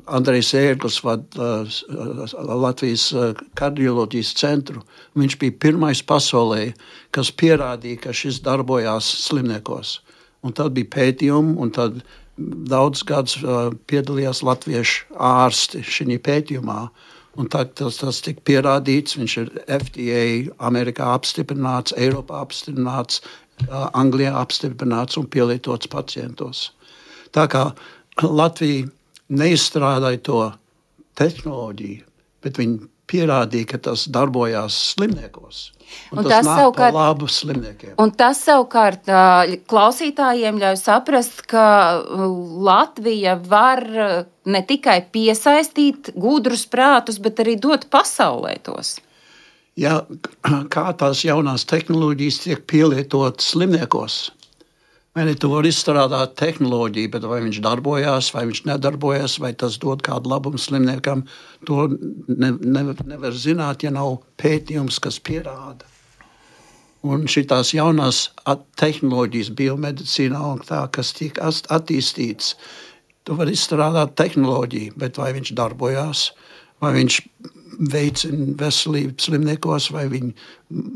Andrejs 0.07 0.53
Ērglis 0.57 0.99
vada 1.05 1.51
uh, 1.67 2.35
Latvijas 2.63 3.11
uh, 3.13 3.37
kardioloģijas 3.59 4.33
centru. 4.41 4.83
Viņš 5.19 5.37
bija 5.43 5.59
pirmais 5.67 6.03
pasaulē, 6.09 6.73
kas 7.15 7.33
pierādīja, 7.35 8.01
ka 8.07 8.17
šis 8.17 8.41
darbojās 8.47 9.09
slimniekos. 9.27 10.01
Un 10.43 10.57
tad 10.57 10.75
bija 10.77 10.91
pētījumi, 10.97 11.57
un 11.63 11.73
tad 11.75 12.01
daudz 12.73 13.05
gadus 13.07 13.39
uh, 13.43 13.71
piedalījās 13.93 14.43
latviešu 14.47 15.13
ārsti 15.21 15.85
šajā 15.85 16.21
pētījumā. 16.25 16.81
Un 17.41 17.49
tā, 17.49 17.65
tas, 17.65 17.97
tas 18.01 18.19
tika 18.25 18.43
pierādīts. 18.49 19.17
Viņš 19.17 19.37
ir 19.41 19.55
FDA, 19.69 20.25
Amerikā 20.65 21.15
apstiprināts, 21.15 21.95
Eiropā 21.97 22.43
apstiprināts, 22.45 23.23
Anglijā 23.97 24.33
apstiprināts 24.37 25.17
un 25.21 25.29
pielietots 25.31 25.89
pacientos. 25.89 26.71
Tā 27.33 27.47
kā 27.51 27.67
Latvija 28.23 28.89
neizstrādāja 29.33 30.21
to 30.27 30.41
tehnoloģiju, 31.19 32.05
bet 32.45 32.59
viņi 32.61 32.81
pierādīja, 33.13 33.69
ka 33.73 33.81
tas 33.91 34.07
darbojās 34.13 34.77
slimniekos. 34.95 35.63
Un 36.13 36.23
un 36.23 36.25
tas, 36.25 36.47
tas 36.47 36.49
savukārt 36.49 36.97
labu 36.97 37.29
slimniekiem. 37.29 37.95
Un 38.01 38.13
tas 38.17 38.41
savukārt 38.47 39.09
klausītājiem 39.69 40.61
ļauj 40.63 40.79
saprast, 40.81 41.43
ka 41.51 41.65
Latvija 42.69 43.37
var 43.49 43.85
ne 44.45 44.63
tikai 44.69 44.99
piesaistīt 45.13 46.15
gudrus 46.17 46.65
prātus, 46.73 47.21
bet 47.23 47.43
arī 47.45 47.59
dot 47.61 47.89
pasaulē 47.93 48.57
tos. 48.65 48.97
Ja, 49.77 50.03
kā 50.73 50.87
tās 51.01 51.25
jaunās 51.25 51.65
tehnoloģijas 51.69 52.41
tiek 52.47 52.65
pielietotas 52.69 53.53
slimniekos, 53.53 54.23
Vai 55.13 55.27
ne, 55.29 55.33
tu 55.37 55.51
vari 55.53 55.69
izstrādāt 55.69 56.39
tehnoloģiju, 56.41 57.11
bet 57.13 57.25
vai 57.29 57.43
viņš 57.45 57.59
darbojās, 57.67 58.31
vai 58.33 58.47
viņš 58.49 58.63
nedarbojas, 58.71 59.35
vai 59.45 59.51
tas 59.61 59.75
dod 59.81 60.01
kādu 60.07 60.31
labumu 60.33 60.57
slimniekam, 60.57 61.27
to 61.69 61.85
ne, 61.93 62.55
ne, 62.57 62.85
nevar 63.11 63.37
zināt, 63.37 63.85
ja 63.85 63.93
nav 63.93 64.23
pētījums, 64.41 64.97
kas 65.05 65.21
pierāda. 65.21 65.85
Un 67.05 67.27
šīs 67.29 67.75
jaunās 67.77 68.23
tehnoloģijas, 68.81 69.53
biomedicīnā 69.59 70.41
un 70.55 70.65
tā, 70.65 70.81
kas 70.97 71.13
tiek 71.19 71.37
attīstītas, 71.45 72.55
tu 73.29 73.37
vari 73.37 73.53
izstrādāt 73.53 74.17
tehnoloģiju, 74.17 74.97
bet 74.97 75.21
vai 75.21 75.35
viņš 75.37 75.53
darbojās, 75.61 76.25
vai 76.81 76.97
viņš 76.97 77.21
veicina 77.93 78.53
veselību 78.65 79.21
slimniekos, 79.21 79.93
vai, 79.93 80.09
viņ, 80.15 80.33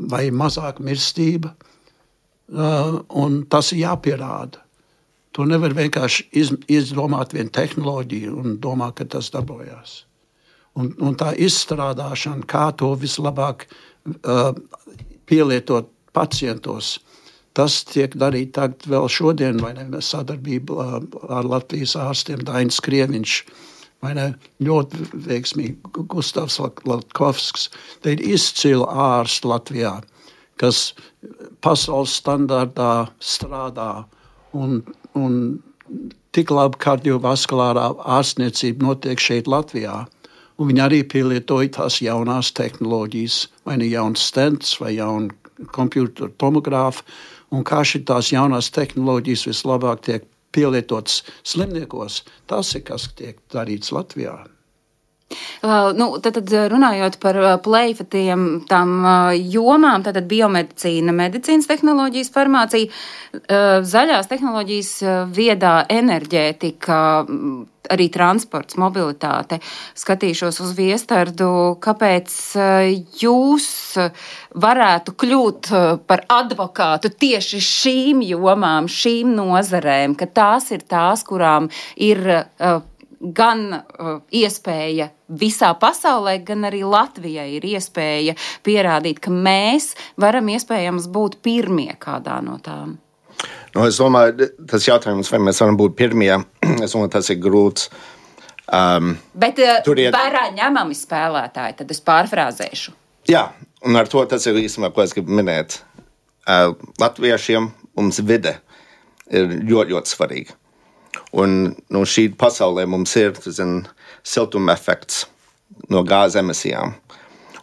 vai 0.09 0.25
mazāk 0.33 0.81
mirstība 0.81 1.53
un 2.47 3.43
tas 3.49 3.71
ir 3.73 3.83
jāpierāda. 3.83 4.63
To 5.35 5.45
nevar 5.45 5.75
vienkārši 5.77 6.29
iz, 6.39 6.53
izdomāt 6.71 7.35
vienu 7.35 7.51
tehnoloģiju 7.53 8.37
un 8.41 8.55
domāt, 8.61 8.97
ka 8.97 9.05
tas 9.05 9.29
darbojas. 9.29 10.03
Un, 10.77 10.93
un 11.01 11.17
tā 11.17 11.33
izstrādāšana, 11.35 12.45
kā 12.49 12.71
to 12.77 12.93
vislabāk 12.97 13.67
uh, 13.67 14.53
pielietot 15.29 15.91
pacientos, 16.13 16.97
tas 17.57 17.83
tiek 17.85 18.13
darīts 18.17 18.55
tagad 18.57 18.85
vēl 18.89 19.07
šodien, 19.09 19.61
vai 19.61 19.73
ne, 19.77 20.01
sadarbība 20.01 20.73
uh, 20.73 20.99
ar 21.29 21.45
Latvijas 21.45 21.97
ārstiem 21.99 22.45
Dainis 22.47 22.81
Krieviņš. 22.81 23.39
Ne, 24.07 24.27
ļoti 24.61 25.07
veiksmīgi 25.25 26.05
Gustavs 26.09 26.59
Latkovskis. 26.61 27.71
Te 28.01 28.13
ir 28.13 28.21
izcila 28.21 28.85
ārsti 29.17 29.49
Latvijā. 29.49 29.97
Uh, 29.97 30.16
kas 30.61 30.91
pasaules 31.63 32.15
standartā 32.19 33.07
strādā. 33.19 34.05
Un, 34.57 34.81
un 35.17 35.33
tik 36.35 36.51
labi 36.53 36.79
kardiovaskulārā 36.83 37.89
ārstniecība 38.17 38.85
notiek 38.89 39.21
šeit, 39.21 39.49
Latvijā. 39.51 40.05
Un 40.57 40.71
viņi 40.71 40.81
arī 40.81 41.03
pielietoja 41.05 41.69
tās 41.77 41.99
jaunās 42.01 42.49
tehnoloģijas, 42.57 43.43
vai 43.69 43.77
ne 43.81 43.89
jauns 43.91 44.23
stents, 44.31 44.79
vai 44.81 44.95
jaunu 44.95 45.33
komputeru 45.73 46.31
tomogrāfu. 46.41 47.05
Un 47.53 47.63
kā 47.63 47.83
šīs 47.87 48.33
jaunās 48.33 48.71
tehnoloģijas 48.75 49.45
vislabāk 49.51 50.03
tiek 50.09 50.25
pielietotas 50.55 51.21
slimniekos, 51.45 52.23
tas 52.49 52.73
ir 52.75 52.83
kas 52.89 53.07
tiek 53.15 53.39
darīts 53.53 53.93
Latvijā. 53.93 54.39
Uh, 55.27 55.91
nu, 55.97 56.05
tad, 56.23 56.37
tad 56.37 56.53
runājot 56.71 57.17
par 57.19 57.35
uh, 57.35 57.47
pleifatiem, 57.59 58.43
tām 58.69 58.93
uh, 59.01 59.33
jomām, 59.35 60.05
tad 60.05 60.21
biomedicīna, 60.29 61.11
medicīnas 61.11 61.67
tehnoloģijas, 61.67 62.31
farmācija, 62.31 62.87
uh, 62.87 63.65
zaļās 63.83 64.31
tehnoloģijas, 64.31 64.93
uh, 65.03 65.17
viedā 65.35 65.81
enerģētika, 65.91 67.01
mm, 67.27 67.59
arī 67.91 68.07
transports, 68.13 68.79
mobilitāte. 68.79 69.59
Skatīšos 69.99 70.61
uz 70.63 70.73
viestardu, 70.79 71.51
kāpēc 71.83 72.39
uh, 72.55 72.87
jūs 73.19 73.69
varētu 74.55 75.11
kļūt 75.19 75.73
par 76.07 76.23
advokātu 76.31 77.11
tieši 77.11 77.59
šīm 77.67 78.23
jomām, 78.31 78.87
šīm 78.87 79.35
nozarēm, 79.35 80.15
ka 80.15 80.31
tās 80.31 80.71
ir 80.71 80.87
tās, 80.87 81.27
kurām 81.27 81.67
ir 81.99 82.23
gan 83.19 83.65
uh, 83.73 84.19
iespēja 84.33 85.09
visā 85.27 85.71
pasaulē, 85.79 86.37
gan 86.45 86.67
arī 86.69 86.83
Latvijai 86.87 87.49
ir 87.57 87.65
iespēja 87.67 88.37
pierādīt, 88.65 89.21
ka 89.23 89.33
mēs 89.33 89.93
varam 90.21 90.49
iespējams 90.53 91.09
būt 91.13 91.39
pirmie 91.45 91.91
kādā 92.01 92.39
no 92.45 92.57
tām. 92.63 92.97
Nu, 93.75 93.85
es 93.85 93.99
domāju, 94.01 94.49
tas 94.69 94.85
jautājums, 94.87 95.29
vai 95.33 95.41
mēs 95.49 95.61
varam 95.61 95.77
būt 95.79 95.97
pirmie, 95.97 96.33
es 96.85 96.93
domāju, 96.93 97.13
tas 97.17 97.29
ir 97.33 97.41
grūts. 97.43 97.89
Um, 98.67 99.15
Bet 99.37 99.59
uh, 99.63 99.77
turiet... 99.85 100.15
vērā 100.15 100.49
ņemami 100.57 100.97
spēlētāji, 100.97 101.77
tad 101.81 101.91
es 101.93 102.01
pārfrāzēšu. 102.03 102.95
Jā, 103.31 103.49
un 103.87 103.99
ar 103.99 104.09
to 104.11 104.23
tas 104.29 104.45
ir 104.47 104.59
īstenībā, 104.59 104.93
ko 104.95 105.03
es 105.03 105.15
gribu 105.15 105.35
minēt. 105.39 105.81
Uh, 106.47 106.73
latviešiem 107.01 107.69
mums 107.99 108.21
vide 108.23 108.57
ir 109.27 109.49
ļoti, 109.51 109.91
ļoti 109.93 110.13
svarīga. 110.13 110.55
Un 111.37 111.75
nu, 111.93 112.03
šī 112.07 112.29
pasaulē 112.39 112.87
mums 112.89 113.15
ir 113.19 113.35
zin, 113.45 113.81
siltuma 114.23 114.75
efekts 114.75 115.25
no 115.91 116.03
gāzes 116.07 116.39
emisijām. 116.41 116.95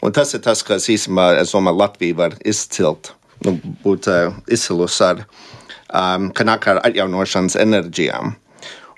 Un 0.05 0.13
tas 0.13 0.35
ir 0.37 0.43
tas, 0.45 0.61
kas 0.67 0.89
īstenībā, 0.93 1.31
domāju, 1.49 1.81
Latvija 1.81 2.19
var 2.19 2.35
izcilt 2.45 3.15
nu, 3.47 3.55
būt 3.85 4.09
uh, 4.13 4.35
izcilus 4.53 4.99
ar, 5.05 5.25
um, 5.89 6.29
ka 6.37 6.45
nāk 6.45 6.69
ar 6.71 6.83
atjaunošanas 6.85 7.57
enerģijām. 7.61 8.35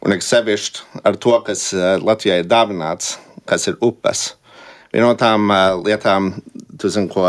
Un 0.07 0.15
es 0.15 0.27
sevišķi 0.31 1.05
ar 1.07 1.19
to, 1.23 1.37
kas 1.47 1.69
uh, 1.77 1.95
Latvijai 2.03 2.41
ir 2.43 2.51
dāvināts, 2.51 3.17
kas 3.47 3.69
ir 3.71 3.79
upes. 3.87 4.33
Viena 4.93 5.13
no 5.13 5.19
tām 5.21 5.51
uh, 5.51 5.79
lietām, 5.79 6.35
zin, 6.83 7.09
ko 7.13 7.29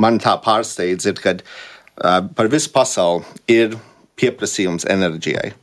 man 0.00 0.20
tā 0.20 0.36
pārsteidz, 0.44 1.08
ir, 1.08 1.20
ka 1.24 1.36
uh, 1.40 2.20
par 2.36 2.52
visu 2.52 2.72
pasauli 2.74 3.24
ir 3.48 3.78
pieprasījums 4.20 4.86
enerģijai. 4.90 5.54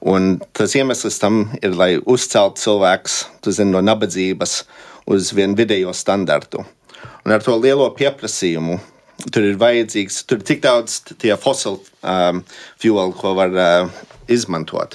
Un 0.00 0.36
tas 0.54 0.76
iemesls 0.78 1.18
tam 1.18 1.48
ir, 1.58 1.72
lai 1.74 1.96
uzceltu 1.98 2.62
cilvēks 2.62 3.18
zini, 3.48 3.72
no 3.72 3.82
nabadzības 3.82 4.60
uz 5.10 5.32
vienu 5.34 5.58
vidējo 5.58 5.94
standartu. 5.96 6.62
Un 7.26 7.34
ar 7.34 7.42
to 7.42 7.56
lielo 7.58 7.88
pieprasījumu 7.96 8.78
tur 9.32 9.46
ir 9.48 9.58
vajadzīgs, 9.58 10.22
tur 10.28 10.38
ir 10.38 10.46
tik 10.46 10.62
daudz 10.62 11.00
tie 11.18 11.34
fosili 11.40 11.80
um, 12.06 12.44
fueli, 12.78 13.16
ko 13.18 13.34
var 13.38 13.56
uh, 13.56 14.04
izmantot. 14.30 14.94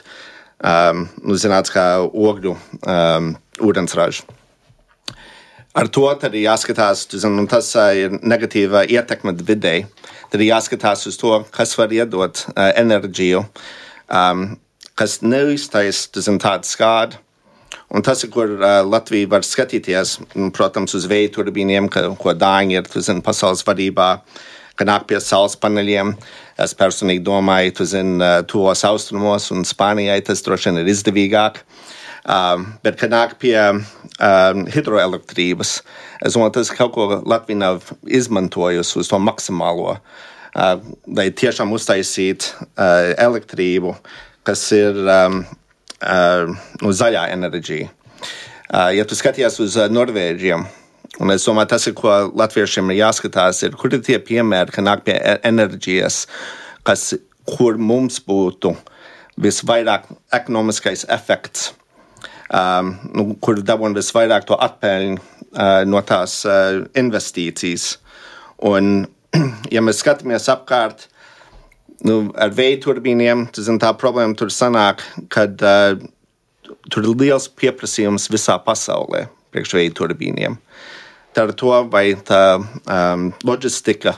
Um, 0.64 1.10
nu, 1.20 1.36
zināts, 1.36 1.74
kā 1.74 2.00
ogļu 2.00 2.56
um, 2.56 3.34
ūdensraža. 3.68 4.24
Ar 5.74 5.90
to 5.90 6.06
arī 6.14 6.46
jāskatās, 6.46 7.08
zin, 7.18 7.36
un 7.42 7.50
tas 7.52 7.74
uh, 7.76 7.90
ir 7.98 8.16
negatīva 8.22 8.86
ietekme 8.88 9.34
videi. 9.42 9.84
Tad 10.32 10.40
ir 10.40 10.54
jāskatās 10.54 11.08
uz 11.10 11.18
to, 11.20 11.36
kas 11.52 11.76
var 11.76 11.92
iedot 11.92 12.46
uh, 12.54 12.70
enerģiju, 12.80 13.44
um, 14.08 14.54
kas 15.00 15.20
neiztaisa 15.26 16.38
tādu 16.42 16.70
skādu. 16.70 17.22
Un 17.94 18.02
tas 18.06 18.24
ir, 18.26 18.32
kur 18.34 18.50
uh, 18.58 18.82
Latvija 18.86 19.30
var 19.30 19.46
skatīties, 19.46 20.18
protams, 20.56 20.96
uz 20.98 21.06
vēja 21.10 21.32
turbīniem, 21.36 21.90
ka, 21.94 22.08
ko 22.18 22.34
Dāņi 22.38 22.80
ir 22.80 22.90
zin, 23.06 23.22
pasaules 23.26 23.62
vadībā, 23.66 24.08
ka 24.78 24.88
nāk 24.90 25.06
pie 25.10 25.20
saules 25.22 25.58
paneļiem. 25.62 26.16
Es 26.64 26.74
personīgi 26.78 27.22
domāju, 27.26 27.76
tu 27.78 27.88
zini, 27.90 28.18
uh, 28.22 28.42
tos 28.50 28.82
austrumos 28.90 29.52
un 29.54 29.66
Spānijai 29.66 30.22
tas 30.26 30.42
droši 30.46 30.72
vien 30.72 30.82
ir 30.82 30.90
izdevīgāk. 30.94 31.62
Uh, 32.24 32.64
bet, 32.86 32.98
kad 33.02 33.14
nāk 33.14 33.38
pie 33.42 33.58
uh, 33.60 33.80
hidroelektrības, 34.74 35.76
es 36.24 36.38
domāju, 36.38 36.54
tas 36.58 36.74
kaut 36.74 36.94
ko 36.96 37.08
Latvija 37.20 37.60
nav 37.66 37.90
izmantojusi 38.08 39.02
uz 39.02 39.10
to 39.12 39.20
maksimālo, 39.20 39.98
uh, 40.00 40.78
lai 41.14 41.28
tiešām 41.36 41.74
uztaisītu 41.76 42.54
uh, 42.64 43.12
elektrību, 43.20 43.98
kas 44.48 44.64
ir 44.76 44.98
um, 45.08 45.42
uh, 46.04 46.54
nu, 46.82 46.94
zaļā 46.94 47.28
enerģija. 47.34 47.90
Uh, 48.74 48.90
ja 48.98 49.06
tu 49.08 49.18
skaties 49.18 49.60
uz 49.64 49.78
uh, 49.80 49.90
Norvēģiem, 49.92 50.66
un 51.22 51.34
es 51.34 51.46
domāju, 51.48 51.72
tas 51.76 51.88
ir, 51.88 51.96
ko 51.98 52.16
latviešiem 52.34 52.92
ir 52.92 53.04
jāskatās, 53.04 53.62
ir, 53.68 53.78
kur 53.80 53.94
ir 53.94 54.04
tie 54.06 54.18
piemēri, 54.20 54.74
ka 54.74 54.84
nāk 54.84 55.06
pie 55.06 55.16
e, 55.20 55.38
enerģijas, 55.46 56.24
kas, 56.88 57.14
kur 57.54 57.78
mums 57.78 58.20
būtu 58.24 58.74
visvairāk 59.44 60.08
ekonomiskais 60.34 61.06
efekts, 61.14 61.72
um, 62.50 62.96
nu, 63.14 63.28
kur 63.42 63.62
dabūna 63.66 63.98
visvairāk 63.98 64.48
to 64.50 64.58
atpēļņu 64.58 65.18
uh, 65.18 65.82
no 65.90 66.02
tās 66.08 66.42
uh, 66.48 66.84
investīcijas. 67.00 67.98
Un, 68.70 69.06
ja 69.76 69.84
mēs 69.86 70.02
skatāmies 70.04 70.50
apkārt, 70.54 71.08
nu, 72.08 72.18
ar 72.40 72.52
vēja 72.56 72.82
turbīniem, 72.88 73.48
zin, 73.56 73.80
tā 73.82 73.94
problēma 73.98 74.36
tur 74.40 74.52
sanāk, 74.54 75.04
kad 75.34 75.62
uh, 75.64 75.96
tur 76.92 77.08
ir 77.08 77.16
liels 77.24 77.50
pieprasījums 77.50 78.30
visā 78.34 78.58
pasaulē 78.64 79.28
priekš 79.54 79.76
vēja 79.78 79.94
turbīniem. 80.00 80.58
Tā 81.34 81.48
ar 81.48 81.54
to, 81.58 81.74
vai 81.90 82.08
tā 82.26 82.44
um, 82.60 83.28
loģistika 83.46 84.16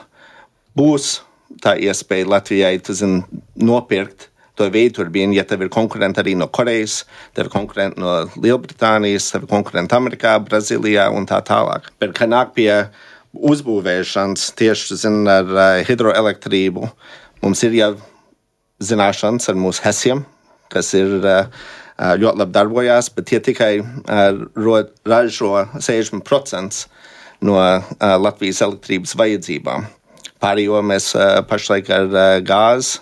būs 0.75 1.20
tā 1.63 1.75
iespēja 1.80 2.27
Latvijai 2.32 2.77
zin, 2.96 3.22
nopirkt 3.56 4.30
to 4.56 4.68
vēja 4.72 4.94
turbīnu, 4.96 5.36
ja 5.36 5.44
tev 5.48 5.65
ir 5.65 5.72
konkurenti 5.72 6.22
arī 6.22 6.36
no 6.39 6.48
Korejas, 6.48 7.01
tev 7.36 7.48
ir 7.48 7.51
konkurenti 7.51 8.00
no 8.00 8.22
Lielbritānijas, 8.39 9.27
tev 9.34 9.44
ir 9.44 9.51
konkurenti 9.51 9.96
Amerikā, 9.96 10.38
Brazīlijā 10.44 11.10
un 11.12 11.27
tā 11.27 11.42
tālāk. 11.44 11.92
Bet, 12.00 12.15
kad 12.15 12.32
nāk 12.32 12.54
pie 12.56 12.70
uzbūvēšanas 13.36 14.54
tieši 14.56 15.00
zin, 15.04 15.22
ar 15.27 15.51
uh, 15.51 15.84
hidroelektrību, 15.88 16.88
uh, 16.88 17.25
Mums 17.46 17.62
ir 17.62 17.75
jau 17.78 17.92
zināšanas 18.82 19.52
ar 19.52 19.58
mūsu 19.62 19.84
hesiem, 19.86 20.24
kas 20.74 20.88
ir 20.98 21.12
ļoti 21.22 22.40
labi 22.42 22.56
darbojās, 22.56 23.12
bet 23.14 23.28
tie 23.30 23.38
tikai 23.46 23.75
ražo 25.06 25.52
60% 25.78 26.79
no 27.46 27.60
Latvijas 28.25 28.64
elektrības 28.66 29.14
vajadzībām. 29.22 29.86
Pārējo 30.42 30.81
mēs 30.90 31.12
pašlaik 31.46 31.94
ar 31.94 32.10
gāzi 32.50 32.98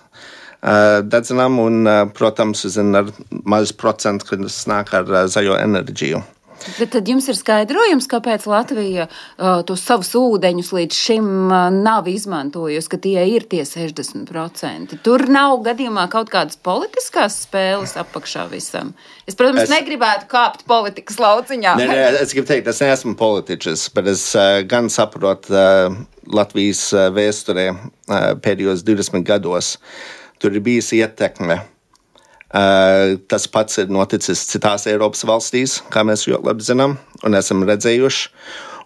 dedzinām, 1.08 1.64
un, 1.64 1.88
protams, 2.16 2.68
zin, 2.76 2.92
ar 3.00 3.16
mazu 3.48 3.80
procentu, 3.80 4.28
kad 4.28 4.44
tas 4.44 4.60
nāk 4.68 4.92
ar 5.00 5.08
zaļo 5.32 5.56
enerģiju. 5.64 6.20
Bet 6.78 6.94
tad 6.96 7.10
jums 7.10 7.28
ir 7.32 7.38
skaidrojums, 7.38 8.08
kāpēc 8.12 8.46
Latvija 8.50 9.08
uh, 9.08 9.62
tos 9.68 9.84
savus 9.86 10.14
ūdeņus 10.18 10.72
līdz 10.76 11.00
šim 11.06 11.28
uh, 11.48 11.68
nav 11.74 12.08
izmantojusi, 12.12 12.90
ka 12.92 13.00
tie 13.04 13.26
ir 13.34 13.48
tie 13.52 13.64
60%. 13.68 14.98
Tur 15.06 15.26
nav 15.32 15.60
gadījumā 15.66 16.06
kaut 16.14 16.32
kādas 16.34 16.60
politiskās 16.60 17.42
spēles 17.46 17.98
apakšā 18.00 18.48
visam. 18.52 18.94
Es, 19.28 19.36
protams, 19.40 19.66
es... 19.66 19.74
negribētu 19.74 20.30
kāpt 20.32 20.66
politikas 20.70 21.20
lauciņā. 21.22 21.76
Nē, 21.80 21.90
nē, 21.92 22.00
es 22.24 22.36
gribu 22.36 22.50
teikt, 22.50 22.72
es 22.72 22.82
neesmu 22.84 23.18
politiķis, 23.20 23.90
bet 23.96 24.10
es 24.14 24.26
uh, 24.38 24.62
gan 24.70 24.90
saprotu 24.94 25.54
uh, 25.56 26.00
Latvijas 26.34 26.88
uh, 26.96 27.10
vēsturē 27.16 27.70
uh, 27.74 28.34
pēdējos 28.44 28.86
20 28.88 29.28
gados. 29.28 29.78
Tur 30.44 30.56
ir 30.56 30.64
bijusi 30.64 31.00
ietekme 31.00 31.62
tas 32.54 33.48
pats 33.50 33.80
ir 33.82 33.90
noticis 33.90 34.44
citās 34.46 34.86
Eiropas 34.86 35.24
valstīs, 35.26 35.80
kā 35.90 36.04
mēs 36.06 36.28
ļoti 36.30 36.46
labi 36.46 36.66
zinām 36.68 36.92
un 37.26 37.38
esam 37.40 37.64
redzējuši. 37.66 38.30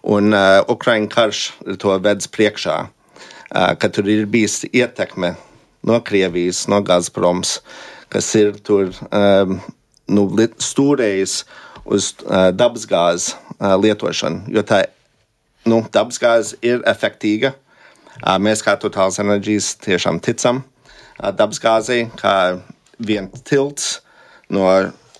Un 0.08 0.32
uh, 0.32 0.62
Ukraiņu 0.70 1.10
karš 1.12 1.40
to 1.82 1.96
vedis 2.00 2.30
priekšā, 2.30 2.76
uh, 2.86 3.72
ka 3.76 3.90
tur 3.92 4.08
ir 4.08 4.28
bijis 4.30 4.62
ietekme 4.70 5.34
no 5.88 5.98
Krievijas, 6.00 6.66
no 6.70 6.80
Gazproms, 6.86 7.58
kas 8.08 8.30
ir 8.38 8.54
tur 8.64 8.92
um, 9.10 9.58
nu, 10.08 10.24
stūrējis 10.62 11.42
uz 11.84 12.12
uh, 12.24 12.48
dabasgāzes 12.54 13.34
uh, 13.34 13.74
lietošanu. 13.80 14.46
Jo 14.54 14.64
tā 14.66 14.84
nu, 15.68 15.82
dabasgāze 15.92 16.56
ir 16.64 16.80
efektīva. 16.88 17.52
Uh, 18.18 18.38
mēs 18.42 18.64
kā 18.64 18.78
Totāls 18.80 19.20
enerģijas 19.22 19.74
tiešām 19.84 20.22
ticam 20.24 20.62
uh, 20.62 21.30
dabasgāzei, 21.34 22.06
kā 22.18 22.34
viens 22.98 23.42
tilts 23.46 23.98
no 24.50 24.66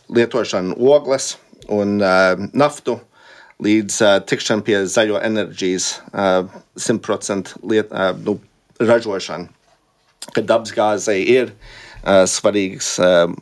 lietošana 0.08 0.76
ogles 0.78 1.36
un 1.68 2.00
uh, 2.00 2.34
naftu 2.56 2.98
līdz 3.64 4.00
uh, 4.04 4.16
tikšanai 4.24 4.64
pie 4.66 4.80
zaļo 4.88 5.20
enerģijas 5.24 5.88
uh, 6.12 6.46
100% 6.78 7.56
liet, 7.68 7.92
uh, 7.92 8.14
nu, 8.24 8.38
ražošana. 8.78 9.50
Kad 10.34 10.48
dabasgāzei 10.48 11.20
ir 11.26 11.50
uh, 11.50 12.24
svarīgs, 12.30 12.94
uh, 13.02 13.32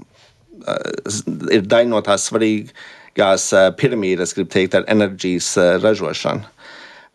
uh, 0.64 1.20
ir 1.53 1.68
daļa 1.68 1.90
no 1.92 2.01
tās 2.07 2.27
svarīgās 2.31 3.51
uh, 3.55 3.68
piramīdas, 3.79 4.35
gribu 4.37 4.53
teikt, 4.57 4.79
ar 4.79 4.88
enerģijas 4.92 5.53
uh, 5.61 5.75
ražošanu. 5.85 6.49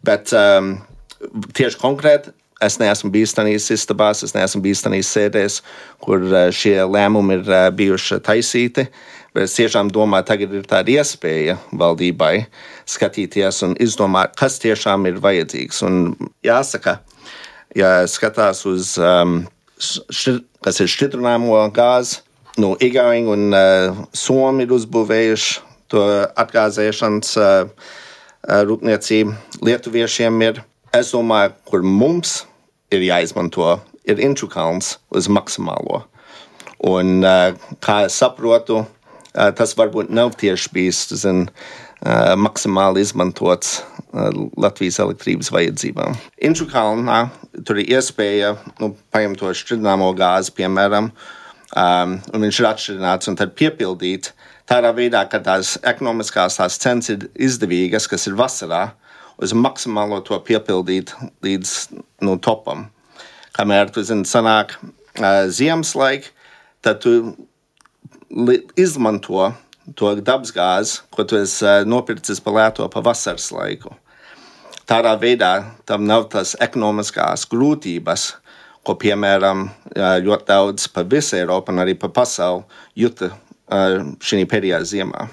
Bet 0.05 0.31
um, 0.37 0.75
tieši 1.57 1.81
konkrēti 1.81 2.33
Es 2.61 2.77
neesmu 2.77 3.09
bijis 3.09 3.33
tajās 3.33 3.71
istabās, 3.73 4.21
es 4.21 4.35
neesmu 4.35 4.61
bijis 4.61 4.83
tajās 4.85 5.09
sēdēs, 5.15 5.55
kur 6.03 6.21
eh, 6.29 6.49
šie 6.53 6.75
lēmumi 6.85 7.39
ir 7.39 7.47
eh, 7.49 7.69
bijuši 7.73 8.19
taisīti. 8.25 8.85
Bet 9.33 9.47
es 9.47 9.55
tiešām 9.55 9.89
domāju, 9.95 10.27
tagad 10.27 10.53
ir 10.53 10.67
tāda 10.67 10.91
iespēja 10.91 11.55
valdībai 11.79 12.35
skatīties 12.89 13.61
un 13.65 13.77
izdomāt, 13.81 14.35
kas 14.37 14.59
tiešām 14.61 15.07
ir 15.07 15.21
vajadzīgs. 15.23 15.79
Un 15.87 16.01
jāsaka, 16.45 16.97
ja 17.79 17.93
skatās 18.11 18.65
uz, 18.67 18.97
um, 18.99 19.39
šir, 19.79 20.43
kas 20.61 20.83
ir 20.83 20.91
šķidrināmo 20.91 21.63
gāzi, 21.73 22.19
nu, 22.59 22.75
Igauni 22.83 23.31
un 23.31 23.55
uh, 23.55 24.03
Somi 24.11 24.67
ir 24.67 24.75
uzbūvējuši 24.75 25.61
to 25.95 26.05
atgāzēšanas 26.43 27.33
uh, 27.39 27.89
rūpniecību. 28.67 29.35
Lietuviešiem 29.63 30.43
ir, 30.51 30.63
es 30.91 31.15
domāju, 31.15 31.55
kur 31.71 31.87
mums 31.87 32.41
ir 32.91 33.05
jāizmanto, 33.07 33.75
ir 34.05 34.21
Inču 34.21 34.49
kalns 34.51 34.97
uz 35.15 35.29
maksimālo. 35.31 36.03
Un, 36.87 37.21
uh, 37.21 37.53
kā 37.83 38.01
es 38.07 38.17
saprotu, 38.17 38.81
uh, 38.81 39.51
tas 39.57 39.75
varbūt 39.77 40.09
nav 40.13 40.33
tieši 40.41 40.73
bijis 40.73 41.05
zin, 41.21 41.45
uh, 41.47 42.33
maksimāli 42.39 43.03
izmantots 43.05 43.81
Latvijas 44.59 44.97
elektrības 44.99 45.51
vajadzībām. 45.53 46.17
Inču 46.43 46.65
kalnā 46.67 47.29
tur 47.63 47.79
ir 47.79 47.93
iespēja 47.95 48.55
nu, 48.81 48.91
paņemt 49.13 49.39
to 49.39 49.53
šķidrināmo 49.55 50.09
gāzi, 50.19 50.51
piemēram, 50.57 51.11
um, 51.11 52.17
un 52.19 52.47
viņš 52.47 52.59
ir 52.59 52.69
atšķirināts 52.73 53.31
un 53.31 53.37
tad 53.39 53.53
piepildīt 53.55 54.33
tādā 54.67 54.91
veidā, 54.95 55.23
ka 55.31 55.39
tās 55.43 55.77
ekonomiskās 55.79 56.59
tās 56.59 56.79
cenas 56.81 57.11
ir 57.13 57.29
izdevīgas, 57.39 58.09
kas 58.11 58.27
ir 58.27 58.35
vasarā, 58.39 58.89
uz 59.41 59.53
maksimālo 59.57 60.21
to 60.25 60.37
piepildīt 60.45 61.13
līdz 61.43 61.75
nu, 62.25 62.37
topam. 62.37 62.89
kamēr 63.57 63.89
tu 63.91 64.03
zini, 64.03 64.23
sanāk 64.25 64.77
uh, 64.79 65.47
ziemas 65.51 65.91
laika, 65.95 66.29
tad 66.81 67.01
tu 67.03 67.35
izmanto 68.79 69.49
to 69.97 70.13
dabasgāzi, 70.21 71.01
ko 71.11 71.25
tu 71.27 71.35
esi 71.41 71.65
uh, 71.65 71.81
nopircis 71.83 72.39
par 72.39 72.55
lēto 72.55 72.87
pa 72.89 73.03
vasaras 73.03 73.49
laiku. 73.51 73.91
Tādā 74.87 75.13
veidā 75.19 75.51
tam 75.85 76.07
nav 76.07 76.29
tas 76.31 76.55
ekonomiskās 76.59 77.45
grūtības, 77.51 78.23
ko, 78.83 78.95
piemēram, 78.97 79.67
ļoti 80.25 80.47
daudz 80.49 80.87
pa 80.91 81.03
visu 81.07 81.37
Eiropu 81.37 81.71
un 81.71 81.83
arī 81.83 81.93
pa 81.99 82.09
pasauli 82.11 82.65
juta 82.97 83.29
šī 83.69 84.41
pēdējā 84.49 84.81
ziemā. 84.89 85.27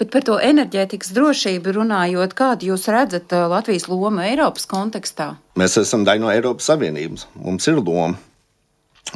Bet 0.00 0.10
par 0.12 0.24
to 0.26 0.36
enerģētikas 0.42 1.12
drošību 1.16 1.74
runājot, 1.78 2.34
kādu 2.36 2.72
jūs 2.72 2.88
redzat 2.92 3.32
uh, 3.32 3.46
Latvijas 3.52 3.88
lomu 3.88 4.22
Eiropas 4.24 4.66
kontekstā? 4.68 5.32
Mēs 5.60 5.78
esam 5.80 6.04
daļa 6.08 6.24
no 6.24 6.32
Eiropas 6.32 6.68
Savienības. 6.70 7.26
Mums 7.40 7.68
ir 7.70 7.80
loma. 7.80 8.18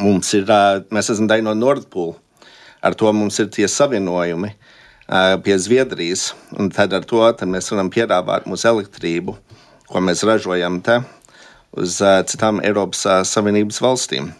Mums 0.01 0.33
ir, 0.37 0.47
ā, 0.49 0.81
mēs 0.93 1.13
esam 1.13 1.29
daļa 1.31 1.49
no 1.49 1.57
Nordpūles. 1.59 2.23
Ar 2.85 2.95
to 2.95 3.11
mums 3.17 3.39
ir 3.43 3.49
tie 3.51 3.67
savienojumi 3.71 4.53
ā, 4.53 5.21
pie 5.43 5.59
Zviedrijas. 5.61 6.31
Un 6.57 6.71
tad 6.75 6.95
ar 6.97 7.05
to 7.09 7.23
tad 7.37 7.51
mēs 7.51 7.71
varam 7.73 7.91
piedāvāt 7.93 8.49
mūsu 8.49 8.71
elektrību, 8.73 9.37
ko 9.91 10.03
mēs 10.05 10.25
ražojam 10.29 10.81
te, 10.85 11.01
uz 11.77 11.99
citām 12.31 12.61
Eiropas 12.65 13.05
Savienības 13.29 13.81
valstīm. 13.83 14.33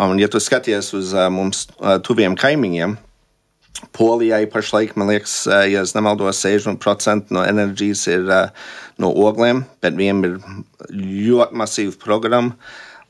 Un, 0.00 0.20
ja 0.22 0.28
tu 0.30 0.38
skaties 0.40 0.92
uz 0.94 1.10
mums 1.34 1.66
tuviem 2.06 2.36
kaimiņiem, 2.38 2.94
Polijai 3.96 4.44
pašlaik, 4.50 4.92
man 4.98 5.08
liekas, 5.08 5.46
ja 5.70 5.82
nemaldos, 5.96 6.42
60% 6.44 7.32
no 7.34 7.44
enerģijas 7.46 8.02
ir 8.12 8.28
ā, 8.28 8.40
no 9.00 9.10
ogliem, 9.24 9.64
bet 9.80 9.96
viņiem 9.96 10.22
ir 10.26 10.36
ļoti 10.90 11.56
masīva 11.56 11.96
programma, 12.02 12.56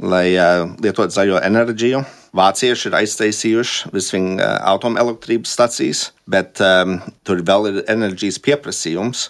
lai 0.01 0.37
ā, 0.39 0.69
lietotu 0.83 1.17
zaļo 1.17 1.41
enerģiju. 1.43 2.05
Vācieši 2.37 2.89
ir 2.89 2.97
aiztaisījuši 3.01 3.91
visu 3.95 4.17
viņu 4.17 4.39
ā, 4.45 4.53
atomelektrības 4.77 5.57
stacijas, 5.59 6.05
bet 6.31 6.63
um, 6.65 7.01
tur 7.27 7.43
vēl 7.47 7.71
ir 7.73 7.83
enerģijas 7.91 8.39
pieprasījums. 8.45 9.29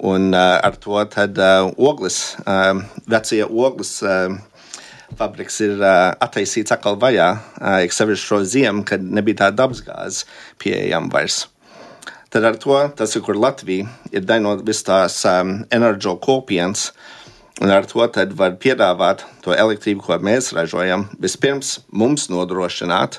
Un 0.00 0.30
uh, 0.32 0.56
ar 0.64 0.78
to 0.80 0.96
tad 1.12 1.36
uh, 1.36 1.68
ogles, 1.76 2.38
uh, 2.48 2.78
vecie 3.10 3.44
ogles 3.44 3.98
uh, 4.00 4.32
fabriks 5.18 5.60
ir 5.64 5.78
uh, 5.78 6.10
attaisīts 6.22 6.74
atkal 6.74 6.98
vaļā, 7.00 7.30
uh, 7.60 7.78
sevišķi 7.90 8.26
šo 8.26 8.42
ziemu, 8.44 8.84
kad 8.88 9.02
nebija 9.02 9.44
tā 9.44 9.48
dabasgāze 9.54 10.28
pieejama 10.62 11.12
vairs. 11.14 11.44
Tad 12.30 12.46
ar 12.46 12.58
to 12.62 12.76
tas 12.96 13.16
ir, 13.16 13.24
kur 13.26 13.38
Latvija 13.38 13.88
ir 14.14 14.22
daļa 14.22 14.44
no 14.44 14.54
visas 14.62 14.86
tās 14.86 15.16
um, 15.26 15.56
enerģo 15.74 16.14
kopienas, 16.22 16.90
un 17.60 17.72
ar 17.74 17.88
to 17.90 18.06
tad 18.14 18.36
var 18.38 18.54
piedāvāt 18.62 19.24
to 19.42 19.56
elektrību, 19.56 20.04
ko 20.06 20.20
mēs 20.22 20.52
ražojam, 20.54 21.08
vispirms 21.18 21.80
mums 21.90 22.28
nodrošināt, 22.30 23.18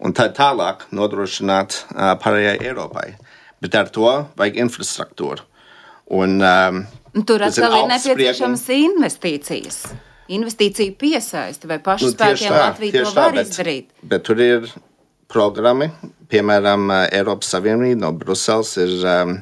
un 0.00 0.16
tad 0.16 0.32
tālāk 0.38 0.88
nodrošināt 0.96 1.82
uh, 1.92 2.14
pārējai 2.22 2.56
Eiropai. 2.70 3.10
Bet 3.60 3.76
ar 3.76 3.92
to 3.92 4.08
vajag 4.38 4.62
infrastruktūru. 4.64 5.44
Un, 6.16 6.40
um, 6.40 6.84
Tur 7.28 7.42
atkal 7.44 7.82
ir 7.82 7.88
nepieciešamas 7.90 8.68
investīcijas. 8.72 9.82
Investīcija 10.28 10.92
piesaisti 11.00 11.68
vai 11.70 11.78
pašu 11.80 12.10
Nu, 12.10 12.12
spēkiem 12.12 12.52
tā, 12.52 12.58
Latvija 12.66 12.92
to 12.92 12.98
tieši 12.98 13.14
tā, 13.16 13.22
var 13.24 13.32
bet- 13.36 13.46
izdarīt. 13.48 13.86
Bet 14.02 14.24
tur 14.28 14.40
ir 14.44 14.66
programmi, 15.28 15.90
piemēram, 16.28 16.90
eh, 16.92 17.18
Eiropas 17.18 17.48
Savienība 17.54 18.00
no 18.02 18.12
Bruseles 18.12 18.74
ir 18.76 18.92
um, 19.06 19.38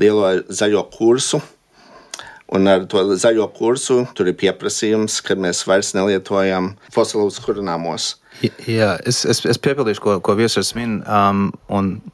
lielo 0.00 0.30
zaļo 0.48 0.86
kursu. 0.96 1.42
Un 2.52 2.66
ar 2.66 2.86
to 2.90 3.04
zaļo 3.14 3.46
kursu 3.54 4.00
tur 4.14 4.26
ir 4.26 4.34
pieprasījums, 4.34 5.20
ka 5.22 5.34
mēs 5.38 5.60
vairs 5.68 5.92
nelietojam 5.94 6.72
fosilus 6.90 7.38
kurināmos. 7.44 8.16
Jā, 8.40 8.94
es, 9.04 9.20
es, 9.28 9.42
es 9.44 9.58
piebildīšu, 9.60 10.00
ko, 10.00 10.14
ko 10.24 10.34
viesurs 10.38 10.72
min 10.76 11.00
um, 11.04 11.50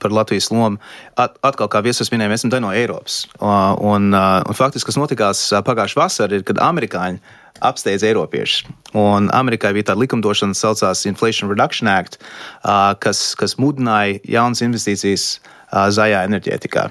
par 0.03 0.15
Latvijas 0.15 0.49
lomu. 0.51 0.81
At, 1.15 1.37
atkal, 1.47 1.71
kā 1.71 1.83
viesurs 1.87 2.11
minēja, 2.11 2.33
mēs 2.33 2.43
esam 2.43 2.53
daļa 2.55 2.65
no 2.65 2.73
Eiropas. 2.75 3.21
Uh, 3.39 3.77
un, 3.95 4.11
uh, 4.11 4.41
un 4.43 4.59
faktiski, 4.59 4.91
kas 4.91 4.99
notikās 4.99 5.45
uh, 5.53 5.63
pagājušā 5.67 6.01
vasarā, 6.01 6.41
ir, 6.41 6.47
kad 6.47 6.59
amerikāņi 6.63 7.23
apsteidz 7.65 8.05
Eiropiešus. 8.05 8.67
Un 8.99 9.31
Amerikai 9.35 9.73
bija 9.77 9.93
tāda 9.93 10.03
likumdošana, 10.03 10.57
kas 10.57 10.65
saucās 10.65 11.07
Inflation 11.09 11.51
Reduction 11.53 11.91
Act, 11.91 12.19
uh, 12.19 12.93
kas, 13.01 13.31
kas 13.39 13.57
mudināja 13.63 14.19
jaunas 14.27 14.65
investīcijas 14.67 15.29
uh, 15.39 15.87
zaļā 15.95 16.27
enerģētikā. 16.27 16.89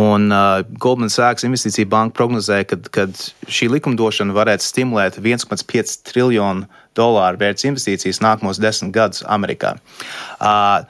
Un 0.00 0.32
uh, 0.32 0.62
Goldman 0.80 1.12
Sachs 1.12 1.44
investīcija 1.44 1.88
banka 1.92 2.16
prognozēja, 2.16 2.80
ka 2.92 3.06
šī 3.52 3.68
likumdošana 3.76 4.32
varētu 4.36 4.64
stimulēt 4.64 5.20
1,5 5.20 5.98
triljonu 6.08 6.68
dolāru 6.98 7.40
vērts 7.40 7.66
investīcijas 7.68 8.20
nākamos 8.24 8.60
desmit 8.62 8.92
gadus 8.94 9.24
Amerikā. 9.28 9.76
Uh, 10.38 10.84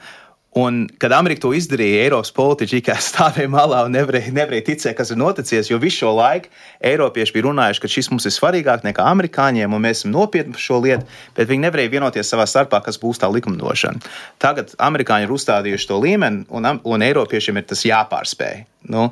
Un, 0.55 0.83
kad 1.01 1.11
Amerika 1.15 1.47
to 1.47 1.51
izdarīja, 1.57 2.03
Eiropas 2.05 2.29
politiķi 2.35 2.77
tikai 2.77 2.99
stāvēja 3.01 3.49
malā 3.49 3.79
un 3.87 3.95
nevarēja, 3.95 4.33
nevarēja 4.35 4.67
ticēt, 4.67 4.93
kas 4.99 5.09
ir 5.09 5.17
noticis. 5.17 5.71
Jo 5.71 5.79
visu 5.81 6.03
šo 6.03 6.11
laiku 6.19 6.51
Eiropieši 6.85 7.33
bija 7.33 7.47
runājuši, 7.47 7.81
ka 7.81 7.89
šis 7.89 8.11
mums 8.13 8.27
ir 8.29 8.35
svarīgāk 8.35 8.85
nekā 8.85 9.05
amerikāņiem, 9.15 9.73
un 9.73 9.81
mēs 9.81 10.03
esam 10.03 10.13
nopietni 10.13 10.53
par 10.53 10.61
šo 10.61 10.79
lietu, 10.83 11.09
bet 11.37 11.49
viņi 11.49 11.65
nevarēja 11.65 11.93
vienoties 11.95 12.29
savā 12.29 12.45
starpā, 12.49 12.83
kas 12.85 13.01
būs 13.01 13.23
tā 13.23 13.31
likumdošana. 13.33 14.13
Tagad 14.43 14.75
amerikāņi 14.77 15.25
ir 15.25 15.33
uzstādījuši 15.33 15.89
to 15.89 15.99
līmeni, 16.03 16.45
un, 16.53 16.69
un 16.69 17.07
Eiropiešiem 17.09 17.57
ir 17.57 17.67
tas 17.73 17.85
jāpārspēj. 17.89 18.65
Nu, 18.93 19.07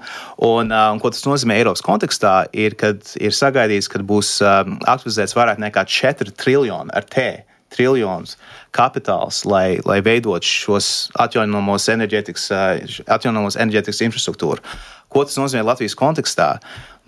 un, 0.45 0.73
un, 0.75 0.99
ko 1.01 1.10
tas 1.10 1.23
nozīmē 1.25 1.58
Eiropas 1.58 1.82
kontekstā, 1.86 2.36
ir, 2.54 2.75
kad 2.77 3.15
ir 3.17 3.34
sagaidīts, 3.34 3.89
ka 3.89 4.04
būs 4.06 4.36
um, 4.43 4.75
aktivizēts 4.84 5.34
vairāk 5.38 5.62
nekā 5.63 5.88
4 5.89 6.36
triljoni 6.36 6.93
ar 6.93 7.08
T 7.08 7.32
triljonus 7.73 8.38
kapitāls, 8.75 9.43
lai, 9.47 9.79
lai 9.88 9.99
veidotu 10.05 10.47
šos 10.47 10.88
atjaunojamos 11.19 11.89
enerģētikas, 11.95 12.47
uh, 12.55 13.03
atjaunojamos 13.17 13.60
enerģētikas 13.60 14.03
infrastruktūru. 14.07 14.63
Ko 15.12 15.25
tas 15.27 15.36
nozīmē 15.39 15.65
Latvijas 15.67 15.97
kontekstā? 15.99 16.53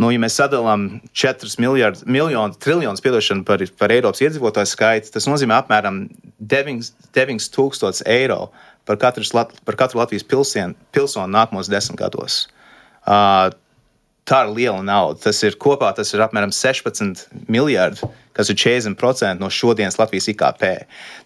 Nu, 0.02 0.10
ja 0.12 0.20
mēs 0.20 0.36
sadalām 0.40 0.88
4 1.16 1.54
miljardus, 1.62 2.04
miljonus, 2.10 2.60
triljonus 2.64 3.04
piedošanu 3.06 3.46
par, 3.48 3.64
par 3.80 3.94
Eiropas 3.94 4.24
iedzīvotāju 4.26 4.72
skaitu, 4.72 5.12
tas 5.14 5.30
nozīmē 5.30 5.62
apmēram 5.62 6.08
9000 6.42 8.04
eiro 8.12 8.48
par, 8.90 8.98
katrs, 9.00 9.32
par 9.32 9.78
katru 9.80 10.02
Latvijas 10.02 10.26
pilsien, 10.28 10.76
pilsonu 10.92 11.32
nākamos 11.32 11.72
desmit 11.72 12.02
gados. 12.02 12.48
Uh, 13.04 13.54
tā 14.28 14.44
ir 14.46 14.54
liela 14.56 14.82
nauda. 14.84 15.20
Tas 15.28 15.40
ir 15.46 15.58
kopā 15.62 15.92
tas 15.96 16.14
ir 16.16 16.24
apmēram 16.24 16.54
16 16.56 17.28
miljardi, 17.52 18.10
kas 18.34 18.52
ir 18.52 18.60
40% 18.60 19.42
no 19.42 19.50
šodienas 19.54 20.00
Latvijas 20.02 20.30
IKP. 20.34 20.64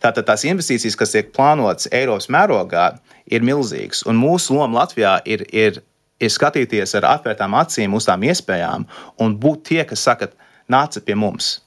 Tātad 0.03 0.27
tās 0.27 0.45
investīcijas, 0.47 0.97
kas 0.99 1.15
tiek 1.15 1.31
plānotas 1.35 1.89
Eiropas 1.91 2.29
mērogā, 2.33 2.89
ir 3.31 3.45
milzīgas. 3.45 4.03
Un 4.07 4.19
mūsu 4.21 4.57
loma 4.57 4.83
Latvijā 4.83 5.17
ir, 5.25 5.45
ir, 5.51 5.81
ir 6.19 6.33
skatīties 6.33 6.95
ar 6.99 7.09
atvērtām 7.15 7.55
acīm 7.59 7.95
uz 7.97 8.07
tām 8.09 8.25
iespējām 8.27 8.87
un 9.23 9.39
būt 9.39 9.63
tie, 9.71 9.83
kas 9.87 10.05
saka, 10.07 10.31
nāciet 10.71 11.07
pie 11.07 11.15
mums. 11.15 11.57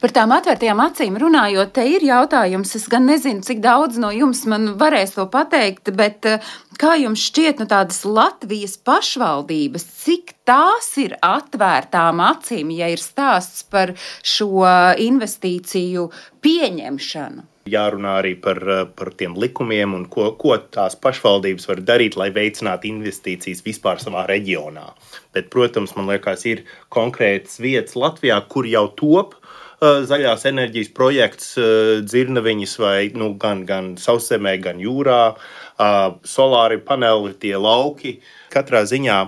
Par 0.00 0.12
tām 0.14 0.32
atvērtajām 0.34 0.80
acīm 0.84 1.16
runājot, 1.20 1.72
te 1.74 1.84
ir 1.90 2.04
jautājums. 2.06 2.74
Es 2.78 2.86
gan 2.90 3.08
nezinu, 3.10 3.42
cik 3.44 3.60
daudz 3.64 3.98
no 4.00 4.12
jums 4.14 4.44
man 4.50 4.74
varēs 4.80 5.16
to 5.16 5.26
pateikt, 5.30 5.90
bet 5.98 6.28
eh, 6.30 6.52
kā 6.80 6.94
jums 7.00 7.24
šķiet, 7.28 7.62
no 7.62 7.66
tādas 7.70 8.04
Latvijas 8.06 8.78
pašvaldības, 8.86 9.86
cik 10.04 10.36
tās 10.46 10.92
ir 11.02 11.16
atvērtām 11.26 12.22
acīm, 12.22 12.70
ja 12.78 12.92
ir 12.92 13.02
stāsts 13.02 13.66
par 13.66 13.96
šo 14.22 14.62
investīciju 15.02 16.06
pieņemšanu? 16.44 17.50
Jārunā 17.64 18.18
arī 18.20 18.34
par, 18.40 18.58
eh, 18.68 18.84
par 18.84 19.10
tiem 19.16 19.34
likumiem 19.40 19.94
un 19.96 20.04
ko, 20.06 20.30
ko 20.36 20.56
tās 20.58 20.94
pašvaldības 21.00 21.66
var 21.68 21.80
darīt, 21.80 22.16
lai 22.20 22.30
veicinātu 22.30 22.90
investīcijas 22.90 23.64
vispār 23.64 24.02
savā 24.02 24.26
reģionā. 24.28 24.92
Bet, 25.32 25.48
protams, 25.50 25.96
man 25.96 26.06
liekas, 26.12 26.44
ir 26.46 26.64
konkrētas 26.92 27.58
vietas 27.58 27.96
Latvijā, 27.96 28.38
kur 28.48 28.68
jau 28.68 28.88
top 28.94 29.34
zaļās 29.82 30.46
enerģijas 30.50 30.92
projekts, 30.94 31.54
uh, 31.58 32.04
dzirnaviņas 32.04 32.76
vai 32.82 32.98
nu, 33.18 33.32
gan, 33.40 33.64
gan 33.68 33.94
sauszemē, 34.00 34.56
gan 34.62 34.80
jūrā, 34.82 35.20
uh, 35.34 36.16
solāri 36.22 36.80
paneļi, 36.84 37.34
tie 37.42 37.56
lauki. 37.58 38.18
Katrā 38.54 38.84
ziņā 38.88 39.18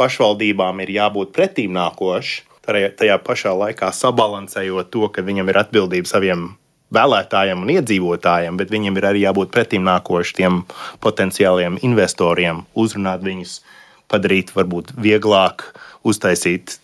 pašvaldībām 0.00 0.82
ir 0.84 0.96
jābūt 0.98 1.32
pretīm 1.36 1.74
nākošiem. 1.76 2.50
Tajā 2.64 3.18
pašā 3.20 3.50
laikā 3.52 3.90
sabalansējot 3.92 4.88
to, 4.88 5.08
ka 5.12 5.20
viņam 5.20 5.50
ir 5.52 5.58
atbildība 5.60 6.08
saviem 6.08 6.46
vēlētājiem 6.94 7.60
un 7.60 7.72
iedzīvotājiem, 7.74 8.56
bet 8.56 8.72
viņiem 8.72 8.96
ir 8.96 9.06
arī 9.10 9.24
jābūt 9.26 9.52
pretīm 9.52 9.84
nākošiem 9.84 10.62
potenciāliem 11.04 11.76
investoriem, 11.84 12.62
uzrunāt 12.72 13.24
viņus, 13.26 13.58
padarīt 14.08 14.54
varbūt 14.56 14.94
vieglāk, 15.00 15.66
uztaisīt 16.08 16.78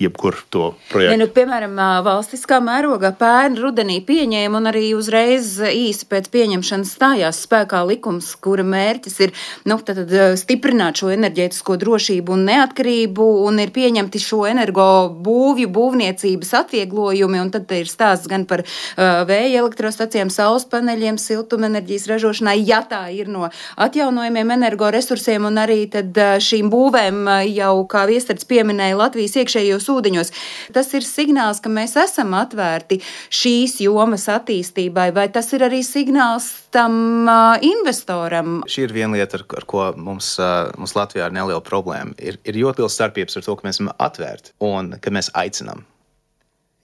jebkuru 0.00 0.36
to 0.50 0.64
Ja, 0.74 0.90
projektu. 0.90 1.18
nu, 1.20 1.26
piemēram, 1.30 1.76
valstiskā 2.02 2.58
mērogā 2.64 3.12
pērn 3.18 3.54
rudenī 3.62 4.00
pieņēma 4.04 4.58
un 4.58 4.66
arī 4.70 4.88
uzreiz 4.98 5.60
īsi 5.62 6.08
pēc 6.10 6.26
pieņemšanas 6.34 6.94
stājās 6.96 7.42
spēkā 7.46 7.84
likums, 7.86 8.32
kura 8.42 8.64
mērķis 8.66 9.20
ir 9.22 9.34
nu, 9.70 9.78
tad, 9.78 10.02
tad, 10.02 10.38
stiprināt 10.40 10.98
šo 10.98 11.12
enerģētisko 11.14 11.76
drošību 11.78 12.34
un 12.34 12.42
neatkarību, 12.48 13.28
un 13.46 13.60
ir 13.62 13.70
pieņemti 13.74 14.22
šo 14.22 14.42
energo 14.50 14.88
būvju, 15.24 15.70
būvniecības 15.74 16.50
atvieglojumi, 16.64 17.40
un 17.40 17.54
tad 17.54 17.70
ir 17.78 17.86
stāsts 17.90 18.30
gan 18.30 18.48
par 18.50 18.64
uh, 18.66 19.22
vēja 19.28 19.62
elektrostacijām, 19.62 20.30
saules 20.30 20.66
paneļiem, 20.74 21.20
siltumenerģijas 21.22 22.08
ražošanai, 22.10 22.58
ja 22.66 22.82
tā 22.90 23.04
ir 23.14 23.30
no 23.30 23.50
atjaunojumiem 23.78 24.50
energoresursiem, 24.58 25.46
un 25.46 25.62
arī 25.62 25.84
tad 25.92 26.18
ā, 26.18 26.34
šīm 26.42 26.70
būvēm 26.72 27.24
ā, 27.30 27.38
jau, 27.46 27.76
kā 27.90 28.04
Viestards 28.10 28.46
pieminēja, 28.50 28.98
Latvijas 28.98 29.38
iekšējos 29.42 29.83
ūdeņos. 29.92 30.32
Tas 30.74 30.90
ir 30.96 31.06
signāls, 31.06 31.60
ka 31.64 31.72
mēs 31.72 31.96
esam 32.00 32.34
atvērti 32.38 33.00
šīs 33.34 33.78
jomas 33.84 34.26
attīstībai, 34.32 35.10
vai 35.16 35.28
tas 35.32 35.50
ir 35.56 35.66
arī 35.66 35.82
signāls 35.86 36.50
tam 36.74 37.28
ā, 37.30 37.38
investoram? 37.64 38.62
Šī 38.70 38.88
ir 38.88 38.94
viena 38.96 39.18
lieta, 39.18 39.40
ar, 39.40 39.46
ar 39.60 39.68
ko 39.70 39.88
mums, 39.96 40.34
ā, 40.42 40.52
mums 40.80 40.96
Latvijā 40.98 41.28
ir 41.30 41.36
neliela 41.36 41.62
problēma. 41.64 42.16
Ir, 42.18 42.40
ir 42.44 42.60
ļoti 42.60 42.84
liela 42.84 42.92
starpības 42.92 43.40
ar 43.40 43.46
to, 43.46 43.56
ka 43.58 43.68
mēs 43.68 43.78
esam 43.78 43.92
atvērti 43.94 44.56
un 44.64 44.94
ka 45.02 45.14
mēs 45.14 45.32
aicinām. 45.38 45.84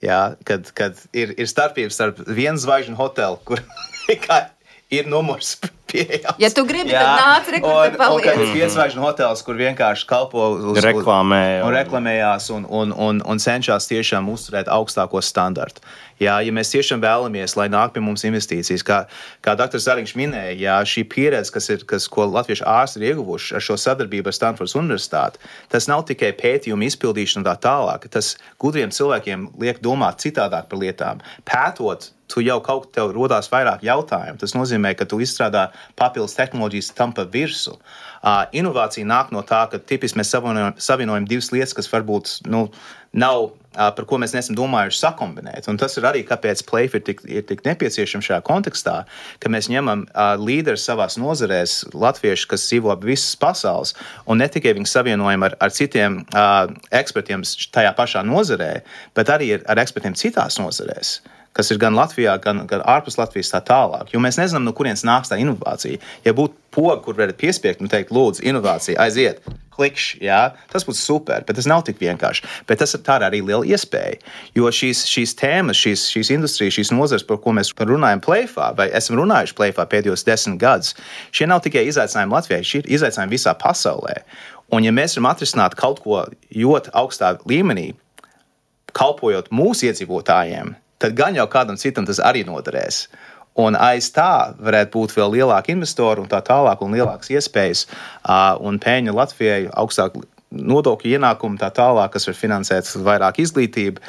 Jā, 0.01 0.33
kad, 0.49 0.71
kad 0.73 0.97
ir, 1.13 1.35
ir 1.37 1.49
starpības 1.49 1.97
starp 1.99 2.23
vienu 2.25 2.57
zvaigžņu 2.61 2.97
hotelu, 2.97 3.37
kur 3.45 3.61
tikai 4.07 4.47
ir 4.91 5.07
numurs 5.11 5.55
pieejams. 5.91 6.37
Ja 6.39 6.49
tu 6.55 6.63
gribi, 6.67 6.91
tad 6.93 7.19
nāc, 7.19 7.49
re, 7.51 7.59
kur 7.63 7.89
te 7.91 7.97
un, 8.11 8.21
un 8.21 8.43
ir 8.45 8.53
piedzvaigžņu 8.55 9.03
hotels, 9.03 9.41
kur 9.47 9.57
vienkārši 9.59 10.05
kalpo 10.07 10.45
uz 10.71 10.79
Reklamē 10.83 11.41
Un, 11.61 11.65
un 11.65 11.67
un- 11.71 11.75
reklamējās 11.75 12.47
un, 12.55 12.67
un, 12.69 12.93
un, 12.95 13.19
un 13.27 13.41
cenšas 13.43 13.89
tiešām 13.91 14.29
uzturēt 14.31 14.71
augstāko 14.71 15.19
standartu. 15.23 15.83
Jā, 16.21 16.35
ja 16.45 16.51
mēs 16.53 16.69
tiešām 16.69 17.01
vēlamies, 17.01 17.55
lai 17.57 17.65
nāk 17.73 17.95
pie 17.95 18.01
mums 18.05 18.21
investīcijas, 18.27 18.83
kā, 18.85 18.99
kā 19.41 19.55
dr. 19.57 19.81
Zariņš 19.81 20.11
minēja, 20.19 20.53
jā, 20.61 20.75
šī 20.85 21.03
pieredze, 21.09 21.49
kas 21.55 21.71
ir, 21.73 21.81
kas, 21.89 22.05
ko 22.13 22.27
latviešu 22.29 22.67
ārsti 22.69 23.01
ir 23.01 23.07
ieguvuši 23.15 23.55
ar 23.57 23.65
šo 23.65 23.77
sadarbību 23.81 24.29
ar 24.29 24.37
Stanfordas 24.37 24.77
Universitāti, 24.77 25.41
tas 25.73 25.89
nav 25.89 26.05
tikai 26.11 26.29
pētījuma 26.37 26.85
izpildīšana 26.91 27.41
un 27.41 27.49
tā 27.49 27.55
tālāk. 27.65 28.05
Tas 28.13 28.35
gudriem 28.61 28.93
cilvēkiem 28.93 29.49
liek 29.65 29.81
domāt 29.81 30.21
citādāk 30.21 30.69
par 30.69 30.83
lietām. 30.83 31.25
Pētot, 31.49 32.11
tu 32.31 32.43
jau 32.45 32.59
kaut 32.63 32.87
kā 32.87 32.99
tev 32.99 33.13
rodās 33.15 33.49
vairāk 33.51 33.83
jautājumu. 33.85 34.39
Tas 34.41 34.55
nozīmē, 34.57 34.93
ka 34.97 35.07
tu 35.09 35.21
izstrādā 35.23 35.69
papildus 35.99 36.37
tehnoloģijas 36.39 36.93
tam 36.97 37.15
pa 37.15 37.27
virsmu. 37.27 37.77
Uh, 38.21 38.43
inovācija 38.53 39.07
nāk 39.07 39.31
no 39.33 39.41
tā, 39.41 39.63
ka 39.71 39.79
tipiski 39.81 40.19
mēs 40.19 40.29
savienojam, 40.29 40.75
savienojam 40.77 41.25
divas 41.25 41.49
lietas, 41.49 41.73
kas 41.73 41.89
varbūt 41.89 42.35
nu, 42.53 42.67
nav, 43.17 43.47
uh, 43.47 43.87
par 43.97 44.05
ko 44.05 44.19
mēs 44.21 44.35
neesam 44.35 44.53
domājuši 44.59 44.99
sakombinēt. 45.01 45.65
Un 45.71 45.79
tas 45.81 45.97
ir 45.97 46.05
arī 46.05 46.21
kāpēc 46.27 46.61
Playf 46.69 46.99
ir 46.99 47.03
tik, 47.07 47.25
ir 47.25 47.47
tik 47.49 47.65
nepieciešams 47.65 48.29
šajā 48.29 48.39
kontekstā, 48.45 48.95
ka 49.41 49.51
mēs 49.51 49.71
ņemam 49.73 50.05
uh, 50.05 50.35
līderus 50.37 50.85
savās 50.85 51.17
nozarēs, 51.21 51.79
latviešus, 51.97 52.47
kas 52.53 52.69
dzīvo 52.69 52.93
ap 52.93 53.09
visas 53.09 53.33
pasaules, 53.41 53.95
un 54.29 54.43
ne 54.43 54.51
tikai 54.53 54.75
viņus 54.77 54.97
savienojam 54.99 55.49
ar, 55.49 55.57
ar 55.57 55.73
citiem 55.73 56.21
uh, 56.29 56.69
ekspertiem 56.93 57.41
tajā 57.73 57.97
pašā 57.97 58.21
nozarē, 58.27 58.73
bet 59.17 59.33
arī 59.33 59.55
ar, 59.57 59.65
ar 59.73 59.81
ekspertiem 59.81 60.13
citās 60.13 60.61
nozarēs 60.61 61.17
kas 61.57 61.71
ir 61.71 61.79
gan 61.81 61.97
Latvijā, 61.97 62.37
gan, 62.43 62.63
gan 62.69 62.83
ārpus 62.87 63.17
Latvijas, 63.19 63.51
tā 63.53 63.61
tālāk. 63.67 64.13
Jo 64.13 64.21
mēs 64.23 64.39
nezinām, 64.39 64.63
no 64.67 64.75
kurienes 64.75 65.05
nāks 65.07 65.31
tā 65.31 65.39
inovācija. 65.41 65.99
Ja 66.25 66.35
būtu 66.37 66.55
poga, 66.71 67.01
kur 67.03 67.17
varētu 67.17 67.39
piespiegt 67.41 67.83
un 67.83 67.91
teikt, 67.91 68.13
lūdzu, 68.15 68.45
inovācija, 68.47 68.99
aiziet, 69.03 69.43
klikšķi, 69.75 70.21
jā, 70.27 70.39
tas 70.71 70.85
būtu 70.87 70.99
super, 70.99 71.43
bet 71.47 71.57
tas 71.57 71.67
nav 71.69 71.83
tik 71.87 71.99
vienkārši. 72.01 72.45
Bet 72.69 72.81
tas 72.83 72.95
ir 72.95 73.11
arī 73.27 73.41
liela 73.41 73.65
iespēja. 73.67 74.19
Jo 74.55 74.71
šīs, 74.71 75.03
šīs 75.09 75.35
tēmas, 75.39 75.79
šīs, 75.79 76.05
šīs 76.13 76.31
industrijas, 76.35 76.77
šīs 76.77 76.93
nozares, 76.95 77.25
par 77.27 77.41
ko 77.43 77.55
mēs 77.57 77.73
runājam 77.75 78.23
plēfā, 78.23 78.71
vai 78.77 78.89
esam 78.97 79.19
runājuši 79.19 79.57
plēfā 79.57 79.87
pēdējos 79.91 80.25
desmit 80.27 80.61
gadus, 80.61 80.95
šie 81.35 81.49
nav 81.51 81.63
tikai 81.65 81.87
izaicinājumi 81.89 82.37
Latvijai, 82.37 82.63
šie 82.67 82.83
ir 82.83 82.91
izaicinājumi 82.99 83.35
visā 83.35 83.55
pasaulē. 83.59 84.21
Un 84.71 84.85
ja 84.87 84.93
mēs 84.95 85.17
varam 85.17 85.33
atrisināt 85.33 85.75
kaut 85.79 85.99
ko 86.03 86.23
ļoti 86.55 86.93
augstā 86.95 87.33
līmenī, 87.49 87.91
kalpojot 88.95 89.49
mūsu 89.55 89.89
iedzīvotājiem, 89.89 90.75
tad 91.01 91.17
gan 91.17 91.35
jau 91.37 91.47
kādam 91.51 91.79
citam 91.81 92.05
tas 92.07 92.21
arī 92.21 92.45
noderēs. 92.47 93.05
Un 93.59 93.75
aiz 93.75 94.07
tā 94.15 94.53
varētu 94.63 94.93
būt 94.95 95.15
vēl 95.17 95.33
lielāka 95.35 95.73
investora 95.73 96.21
un 96.23 96.29
tā 96.31 96.39
tālāk, 96.45 96.79
un 96.85 96.93
lielākas 96.95 97.33
iespējas 97.33 97.87
un 98.63 98.79
peļņa 98.79 99.15
Latvijai, 99.17 99.65
augstāk 99.75 100.15
nodokļu 100.51 101.17
ienākumu, 101.17 101.59
tā 101.59 101.67
tālāk, 101.75 102.13
kas 102.13 102.27
var 102.29 102.37
finansēt 102.39 102.87
vairāk 103.03 103.41
izglītību, 103.43 103.99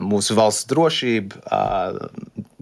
mūsu 0.00 0.34
valsts 0.36 0.68
drošību, 0.68 1.38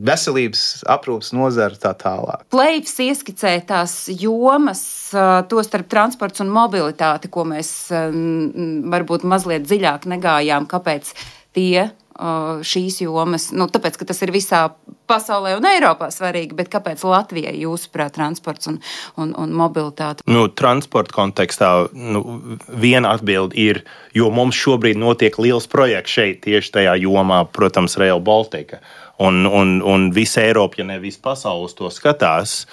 veselības 0.04 0.62
aprūpas 0.90 1.32
nozara, 1.34 1.78
tā 1.78 1.94
tālāk. 1.98 2.42
Plēvis 2.54 2.94
ieskicē 3.06 3.56
tās 3.66 3.96
jomas, 4.10 4.84
tostarp 5.50 5.90
transports 5.90 6.42
un 6.42 6.50
mobilitāti, 6.54 7.30
ko 7.30 7.46
mēs 7.50 7.90
varbūt 7.90 9.26
mazliet 9.26 9.66
dziļāk 9.66 10.06
negājām. 10.10 10.70
Kāpēc 10.70 11.14
tie 11.54 11.78
ā, 11.82 11.90
šīs 12.14 13.00
jomas? 13.02 13.50
Nu, 13.54 13.66
tāpēc, 13.70 13.98
ka 13.98 14.06
tas 14.08 14.22
ir 14.22 14.32
visā 14.34 14.68
pasaulē 15.10 15.54
un 15.58 15.66
Eiropā 15.68 16.08
svarīgi, 16.14 16.56
bet 16.56 16.70
kāpēc 16.72 17.02
Latvijai, 17.04 17.54
jūsuprāt, 17.60 18.14
transports 18.16 18.70
un, 18.70 18.80
un, 19.20 19.34
un 19.38 19.54
mobilitāte? 19.56 20.24
Nu, 20.30 20.46
transporta 20.48 21.14
kontekstā 21.14 21.70
nu, 21.92 22.24
viena 22.68 23.14
atbilde 23.16 23.58
ir, 23.58 23.82
jo 24.16 24.30
mums 24.34 24.58
šobrīd 24.58 25.00
notiek 25.00 25.36
liels 25.42 25.68
projekts 25.70 26.16
šeit, 26.16 26.42
tieši 26.46 26.76
tajā 26.78 26.98
jomā, 27.04 27.44
protams, 27.52 27.98
Rail 28.00 28.22
Baltica. 28.24 28.80
Un, 29.22 29.44
un, 29.46 29.76
un 29.86 30.08
visa 30.10 30.40
Eiropa, 30.42 30.80
ja 30.80 30.84
ne 30.88 30.96
visa 30.98 31.20
pasaule, 31.22 31.68
to 31.78 31.86
skatās. 31.94 32.64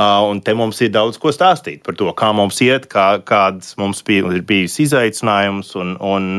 Un 0.00 0.38
te 0.40 0.54
mums 0.56 0.78
ir 0.80 0.88
daudz 0.94 1.18
ko 1.20 1.28
stāstīt 1.28 1.82
par 1.84 1.92
to, 1.98 2.08
kā 2.16 2.30
mums 2.32 2.56
iet, 2.64 2.86
kā, 2.88 3.18
kāds 3.20 3.74
mums 3.76 4.00
bija, 4.06 4.30
ir 4.32 4.40
bijis 4.48 4.78
izaicinājums. 4.86 5.74
Un, 5.76 5.92
un, 6.00 6.30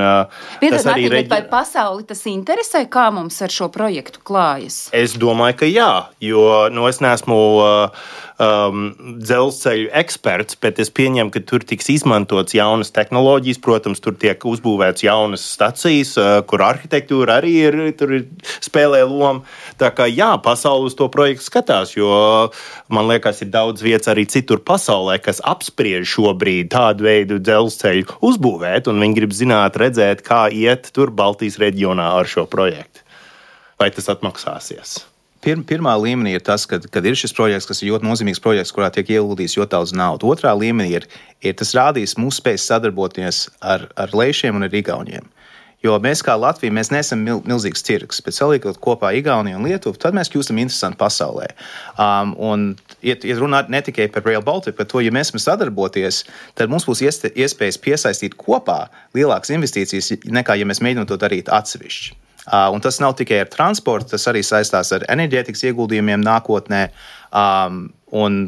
Piedod, 0.64 0.82
arī 0.90 1.06
bet 1.12 1.30
vai 1.30 1.44
reģi- 1.44 1.52
pasauli 1.52 2.08
tas 2.10 2.24
interesē, 2.32 2.88
kā 2.90 3.12
mums 3.14 3.38
ar 3.46 3.54
šo 3.54 3.70
projektu 3.70 4.24
klājas? 4.26 4.88
Es 4.98 5.14
domāju, 5.22 5.60
ka 5.62 5.70
jā, 5.70 5.92
jo 6.26 6.48
nu, 6.74 6.88
es 6.90 6.98
neesmu 7.06 7.40
uh, 7.62 8.10
um, 8.42 8.92
dzelzceļu 9.22 9.90
eksperts, 10.02 10.58
bet 10.62 10.80
es 10.82 10.92
pieņemu, 10.94 11.32
ka 11.34 11.42
tur 11.48 11.66
tiks 11.68 11.90
izmantotas 11.94 12.56
jaunas 12.58 12.94
tehnoloģijas. 12.96 13.62
Protams, 13.62 14.02
tur 14.04 14.16
tiek 14.20 14.42
uzbūvētas 14.48 15.06
jaunas 15.06 15.46
stacijas, 15.54 16.16
uh, 16.20 16.40
kur 16.48 16.64
arhitektūra 16.66 17.40
arī 17.42 17.54
ir, 17.68 17.80
ir 17.92 18.26
spēlē 18.64 19.04
loma. 19.06 19.46
Tā 19.82 19.92
kā 19.96 20.08
jā, 20.10 20.32
pasaule 20.44 20.90
uz 20.90 20.98
to 20.98 21.08
projektu 21.14 21.48
skatās, 21.48 21.94
jo 21.98 22.12
man 22.92 23.10
liekas, 23.12 23.44
ir 23.46 23.52
daudz 23.54 23.86
vietas 23.86 24.12
arī 24.12 24.26
citur 24.30 24.64
pasaulē, 24.66 25.20
kas 25.24 25.44
apspriež 25.46 26.08
šobrīd 26.16 26.72
tādu 26.74 27.08
veidu 27.08 27.40
dzelzceļu 27.42 28.20
uzbūvēt, 28.26 28.90
un 28.92 29.02
viņi 29.04 29.20
grib 29.20 29.38
zināt, 29.38 29.80
redzēt, 29.82 30.26
kā 30.26 30.48
iet 30.50 30.92
tur 30.96 31.14
Baltijas 31.14 31.60
reģionā 31.62 32.12
ar 32.18 32.30
šo 32.30 32.48
projektu. 32.50 33.06
Vai 33.82 33.90
tas 33.94 34.12
atmaksāsies? 34.14 35.11
Pir, 35.42 35.58
pirmā 35.66 35.96
līmenī 35.98 36.36
ir 36.38 36.44
tas, 36.46 36.68
ka, 36.70 36.78
kad 36.94 37.06
ir 37.10 37.16
šis 37.18 37.34
projekts, 37.34 37.66
kas 37.66 37.82
ir 37.82 37.90
ļoti 37.90 38.06
nozīmīgs 38.06 38.42
projekts, 38.44 38.74
kurā 38.76 38.92
tiek 38.94 39.10
ieguldīts 39.10 39.58
ļoti 39.58 39.74
daudz 39.74 39.94
naudas. 39.98 40.28
Otrā 40.30 40.54
līmenī 40.54 40.92
ir, 41.00 41.08
ir 41.42 41.56
tas 41.58 41.74
rādījis 41.74 42.20
mūsu 42.22 42.44
spēju 42.44 42.62
sadarboties 42.62 43.48
ar, 43.60 43.88
ar 43.98 44.14
Leišiem 44.14 44.60
un 44.60 44.68
ar 44.68 44.78
Igauniem. 44.78 45.26
Jo 45.82 45.96
mēs 45.98 46.22
kā 46.22 46.36
Latvija 46.38 46.74
mēs 46.78 46.92
neesam 46.94 47.24
mil, 47.26 47.40
milzīgs 47.50 47.82
tirgus, 47.82 48.22
bet 48.22 48.38
saliekot 48.38 48.78
kopā 48.86 49.16
Igauniju 49.18 49.58
un 49.58 49.66
Lietuvu, 49.66 49.98
tad 49.98 50.14
mēs 50.14 50.30
kļūstam 50.30 50.62
interesanti 50.62 51.00
pasaulē. 51.02 51.48
Um, 51.98 52.36
un, 52.38 52.68
ja, 53.02 53.16
ja 53.18 53.40
runā 53.40 53.64
ne 53.74 53.82
tikai 53.82 54.06
par 54.14 54.22
Rail 54.28 54.46
Baltica, 54.46 54.78
bet 54.78 54.94
to, 54.94 55.02
ja 55.02 55.10
mēs 55.10 55.34
varam 55.34 55.42
sadarboties, 55.48 56.22
tad 56.54 56.70
mums 56.70 56.86
būs 56.86 57.02
iespējas 57.34 57.82
piesaistīt 57.82 58.38
kopā 58.38 58.84
lielākas 59.18 59.56
investīcijas 59.58 60.14
nekā 60.30 60.62
ja 60.62 60.70
mēs 60.70 60.86
mēģinām 60.86 61.10
to 61.10 61.18
darīt 61.18 61.50
atsevišķi. 61.50 62.14
Uh, 62.42 62.72
un 62.74 62.82
tas 62.82 62.98
nav 62.98 63.14
tikai 63.20 63.44
ar 63.44 63.50
transportu, 63.54 64.16
tas 64.16 64.24
arī 64.32 64.42
saistās 64.42 64.90
ar 64.96 65.04
enerģētikas 65.14 65.62
ieguldījumiem 65.70 66.24
nākotnē. 66.26 66.88
Um, 67.38 67.84
un 68.18 68.40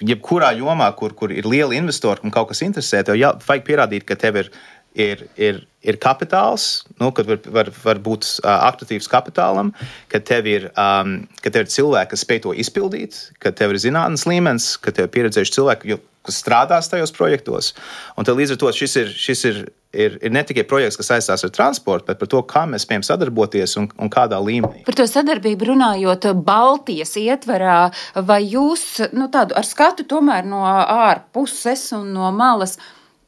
jebkurā 0.00 0.54
jomā, 0.56 0.88
kur, 0.96 1.12
kur 1.18 1.34
ir 1.34 1.44
liela 1.46 1.76
investora 1.76 2.24
un 2.24 2.32
kaut 2.34 2.48
kas 2.50 2.64
interesē, 2.64 3.02
tev 3.04 3.18
jā, 3.20 3.34
vajag 3.44 3.66
pierādīt, 3.66 4.06
ka 4.08 4.16
tev 4.18 4.40
ir, 4.40 4.48
ir, 4.96 5.26
ir, 5.36 5.60
ir 5.84 6.00
kapitāls, 6.00 6.86
nu, 7.02 7.12
kad 7.12 7.28
var, 7.28 7.42
var, 7.58 7.70
var 7.84 8.00
būt 8.08 8.30
uh, 8.40 8.48
aktīvs 8.70 9.10
kapitālam, 9.12 9.74
ka 10.08 10.22
tev, 10.24 10.48
ir, 10.48 10.70
um, 10.80 11.20
ka 11.44 11.52
tev 11.52 11.66
ir 11.66 11.72
cilvēki, 11.76 12.14
kas 12.14 12.24
spēj 12.24 12.42
to 12.48 12.56
izpildīt, 12.64 13.20
ka 13.44 13.52
tev 13.52 13.76
ir 13.76 13.82
zinātnīs 13.84 14.24
līmenis, 14.30 14.72
ka 14.80 14.96
tev 14.96 15.10
ir 15.10 15.14
pieredzējuši 15.18 15.58
cilvēki, 15.60 16.00
kas 16.24 16.40
strādās 16.40 16.88
tajos 16.88 17.12
projektos. 17.12 17.74
Un 18.16 18.24
tad 18.24 18.40
līdz 18.40 18.56
ar 18.56 18.62
to 18.64 18.72
šis 18.72 19.02
ir. 19.02 19.16
Šis 19.28 19.48
ir 19.50 19.64
Ir, 19.94 20.16
ir 20.22 20.34
ne 20.34 20.42
tikai 20.46 20.64
projekts, 20.68 20.98
kas 20.98 21.10
saistās 21.12 21.44
ar 21.46 21.52
transportu, 21.54 22.08
bet 22.10 22.20
par 22.20 22.30
to, 22.30 22.42
kā 22.50 22.64
mēs 22.70 22.86
spējam 22.86 23.04
sadarboties 23.06 23.76
un, 23.80 23.88
un 24.00 24.10
kādā 24.12 24.40
līmenī. 24.42 24.82
Par 24.86 24.98
to 24.98 25.06
sadarbību 25.08 25.70
runājot, 25.70 26.30
Baltijas 26.46 27.14
ietverā, 27.20 27.78
vai 28.26 28.40
jūs 28.42 28.84
nu, 29.14 29.30
tādu 29.32 29.56
ar 29.58 29.68
skatu 29.68 30.06
tomēr 30.10 30.46
no 30.48 30.64
ārpuses 30.66 31.86
un 31.96 32.12
no 32.16 32.32
malas 32.34 32.78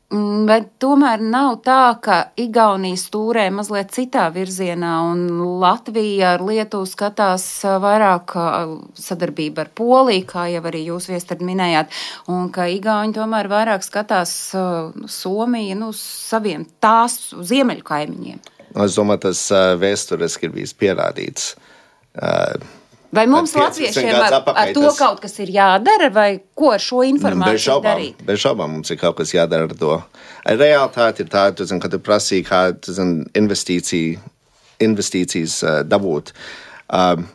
Bet 0.07 0.69
tomēr 0.79 1.19
nav 1.19 1.57
tā, 1.67 1.97
ka 1.99 2.17
Igaunija 2.39 2.99
stūrē 3.01 3.49
mazliet 3.51 3.91
citā 3.91 4.29
virzienā, 4.31 4.93
un 5.11 5.25
Latvija 5.59 6.37
ar 6.37 6.45
Lietuvu 6.47 6.87
skatās 6.87 7.43
vairāk 7.83 8.37
sadarbību 9.03 9.65
ar 9.65 9.73
Poliju, 9.75 10.29
kā 10.31 10.47
jau 10.53 10.63
arī 10.71 10.85
jūs 10.93 11.11
viestard 11.11 11.43
minējāt, 11.43 11.91
un 12.31 12.53
ka 12.55 12.69
Igauni 12.71 13.19
tomēr 13.19 13.51
vairāk 13.51 13.83
skatās 13.83 14.37
nu, 14.55 15.11
Somiju, 15.11 15.75
nu, 15.83 15.91
saviem 15.99 16.69
tās 16.79 17.19
ziemeļu 17.35 17.83
kaimiņiem. 17.91 18.41
Es 18.87 18.95
domāju, 18.95 19.25
tas 19.27 19.43
vēsturiski 19.83 20.47
ir 20.47 20.55
bijis 20.55 20.77
pierādīts. 20.79 21.55
Uh, 22.17 22.55
Vai 23.17 23.25
mums, 23.31 23.55
15 23.55 23.63
latviešiem, 23.63 24.13
ar, 24.21 24.37
ar 24.53 24.73
to 24.77 24.91
kaut 24.99 25.23
kas 25.25 25.39
ir 25.41 25.53
jādara, 25.55 26.11
vai 26.13 26.29
ko 26.59 26.75
ar 26.75 26.83
šo 26.83 27.01
Bez 27.03 27.15
informāciju 27.15 27.65
šaubām, 27.65 27.89
darīt? 27.89 28.23
bez 28.29 28.43
šaubām 28.43 28.77
mums 28.77 28.93
ir 28.93 29.01
kaut 29.01 29.17
kas 29.21 29.33
jādara 29.35 29.69
ar 29.71 29.75
to. 29.81 29.97
Realitāte 30.47 31.25
ir 31.25 31.33
tāda, 31.33 31.67
ka 31.83 31.93
tu 31.93 32.03
prasīji, 32.03 32.47
kā 32.51 32.61
tu 32.77 32.95
zini, 32.97 33.25
investīciju, 33.41 34.23
investīcijas 34.87 35.59
uh, 35.65 35.81
dabūt. 35.89 36.35
Um, 36.93 37.27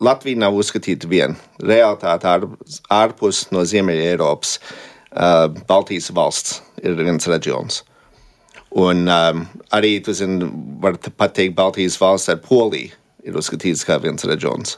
Latvija 0.00 0.40
nav 0.40 0.56
uzskatīta 0.56 1.08
viena. 1.08 1.36
Realitāte 1.60 2.28
ār, 2.30 2.46
ārpus 2.92 3.46
no 3.52 3.64
Ziemeļa 3.68 4.10
Eiropas, 4.12 4.56
uh, 5.12 5.46
Baltijas 5.68 6.10
valsts 6.16 6.60
ir 6.82 6.96
viens 6.98 7.28
reģions. 7.28 7.82
Un 8.76 9.06
um, 9.08 9.46
arī, 9.72 9.96
tu 10.04 10.12
zini, 10.16 10.48
var 10.82 10.98
pateikt, 11.16 11.54
Baltijas 11.56 11.96
valsts 12.00 12.32
ar 12.32 12.40
Poliju 12.44 12.92
ir 13.26 13.38
uzskatīts 13.38 13.84
kā 13.86 13.98
viens 14.02 14.24
reģions. 14.28 14.76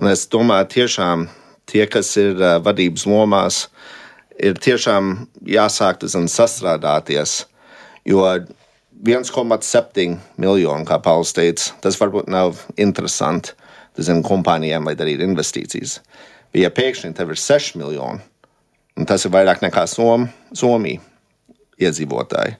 Un 0.00 0.08
es 0.12 0.24
domāju, 0.32 0.70
tiešām 0.76 1.26
tie, 1.68 1.84
kas 1.90 2.14
ir 2.20 2.38
uh, 2.40 2.56
vadības 2.64 3.04
lomās, 3.08 3.66
ir 4.40 4.58
tiešām 4.58 5.14
jāsāk 5.46 6.00
tu 6.00 6.10
zini, 6.10 6.30
sastrādāties. 6.32 7.42
Jo 8.08 8.24
1,7 9.02 10.16
miljonu, 10.40 10.86
kā 10.86 10.98
Pauls 11.02 11.34
teica, 11.36 11.72
tas 11.82 11.98
varbūt 12.00 12.30
nav 12.30 12.60
interesanti 12.80 13.56
tu 13.96 14.04
zini, 14.06 14.24
kompānijām, 14.26 14.86
lai 14.88 14.96
darītu 14.98 15.26
investīcijas. 15.26 15.98
Bet, 16.52 16.62
ja 16.64 16.70
pēkšņi 16.72 17.14
tev 17.16 17.32
ir 17.34 17.40
6 17.40 17.76
miljoni, 17.80 18.22
un 18.96 19.08
tas 19.08 19.24
ir 19.26 19.32
vairāk 19.34 19.62
nekā 19.64 19.86
Som, 19.90 20.28
Somija 20.56 21.00
iedzīvotāji, 21.82 22.56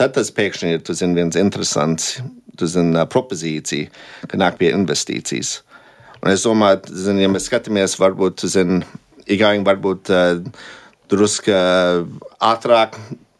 tad 0.00 0.16
tas 0.16 0.32
pēkšņi 0.34 0.74
ir 0.74 0.82
tu 0.84 0.96
zini, 0.96 1.18
viens 1.20 1.38
interesants 1.38 2.18
tu 2.58 2.68
zini, 2.70 2.98
propozīcija, 3.10 3.90
ka 4.30 4.40
nāk 4.40 4.58
pie 4.60 4.72
investīcijas. 4.74 5.60
Un 6.24 6.32
es 6.32 6.44
domāju, 6.46 6.86
tu 6.86 6.94
zini, 6.96 7.26
ja 7.26 7.28
mēs 7.28 7.50
skatāmies, 7.50 7.98
varbūt 8.00 8.38
tu 8.40 8.48
zini, 8.48 8.80
Igauni 9.28 9.64
varbūt 9.64 10.10
uh, 10.12 10.38
drusku 11.12 11.52
uh, 11.52 12.06
ātrāk 12.44 12.96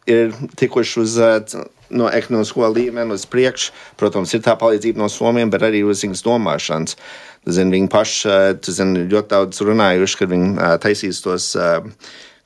ir 0.09 0.33
tikuši 0.57 0.99
uz 1.01 1.15
uh, 1.21 1.65
no 1.89 2.09
ekonomisko 2.13 2.69
līmeni 2.73 3.13
uz 3.13 3.25
priekšu. 3.29 3.73
Protams, 3.97 4.33
ir 4.33 4.43
tā 4.45 4.53
palīdzība 4.61 5.01
no 5.01 5.09
Somijas, 5.09 5.49
bet 5.53 5.65
arī 5.65 5.81
uz 5.85 6.03
viņas 6.05 6.23
domāšanas. 6.25 6.97
Tu 7.45 7.53
Zini, 7.57 7.75
viņi 7.77 7.89
paši 7.93 8.37
zini, 8.73 9.03
ļoti 9.09 9.31
daudz 9.33 9.61
runājuši, 9.65 10.17
kad 10.21 10.31
viņi 10.33 10.69
taisīs 10.81 11.21
tos, 11.21 11.51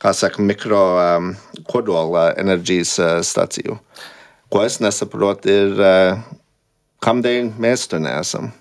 kā 0.04 0.12
saka, 0.15 0.43
mikro 0.43 0.82
kodola 1.71 2.34
enerģijas 2.39 2.97
staciju. 3.28 3.78
Ko 4.52 4.65
es 4.67 4.82
nesaprotu, 4.84 5.56
ir, 5.56 5.86
kādēļ 6.99 7.54
mēs 7.63 7.88
tur 7.88 8.04
neesam. 8.04 8.52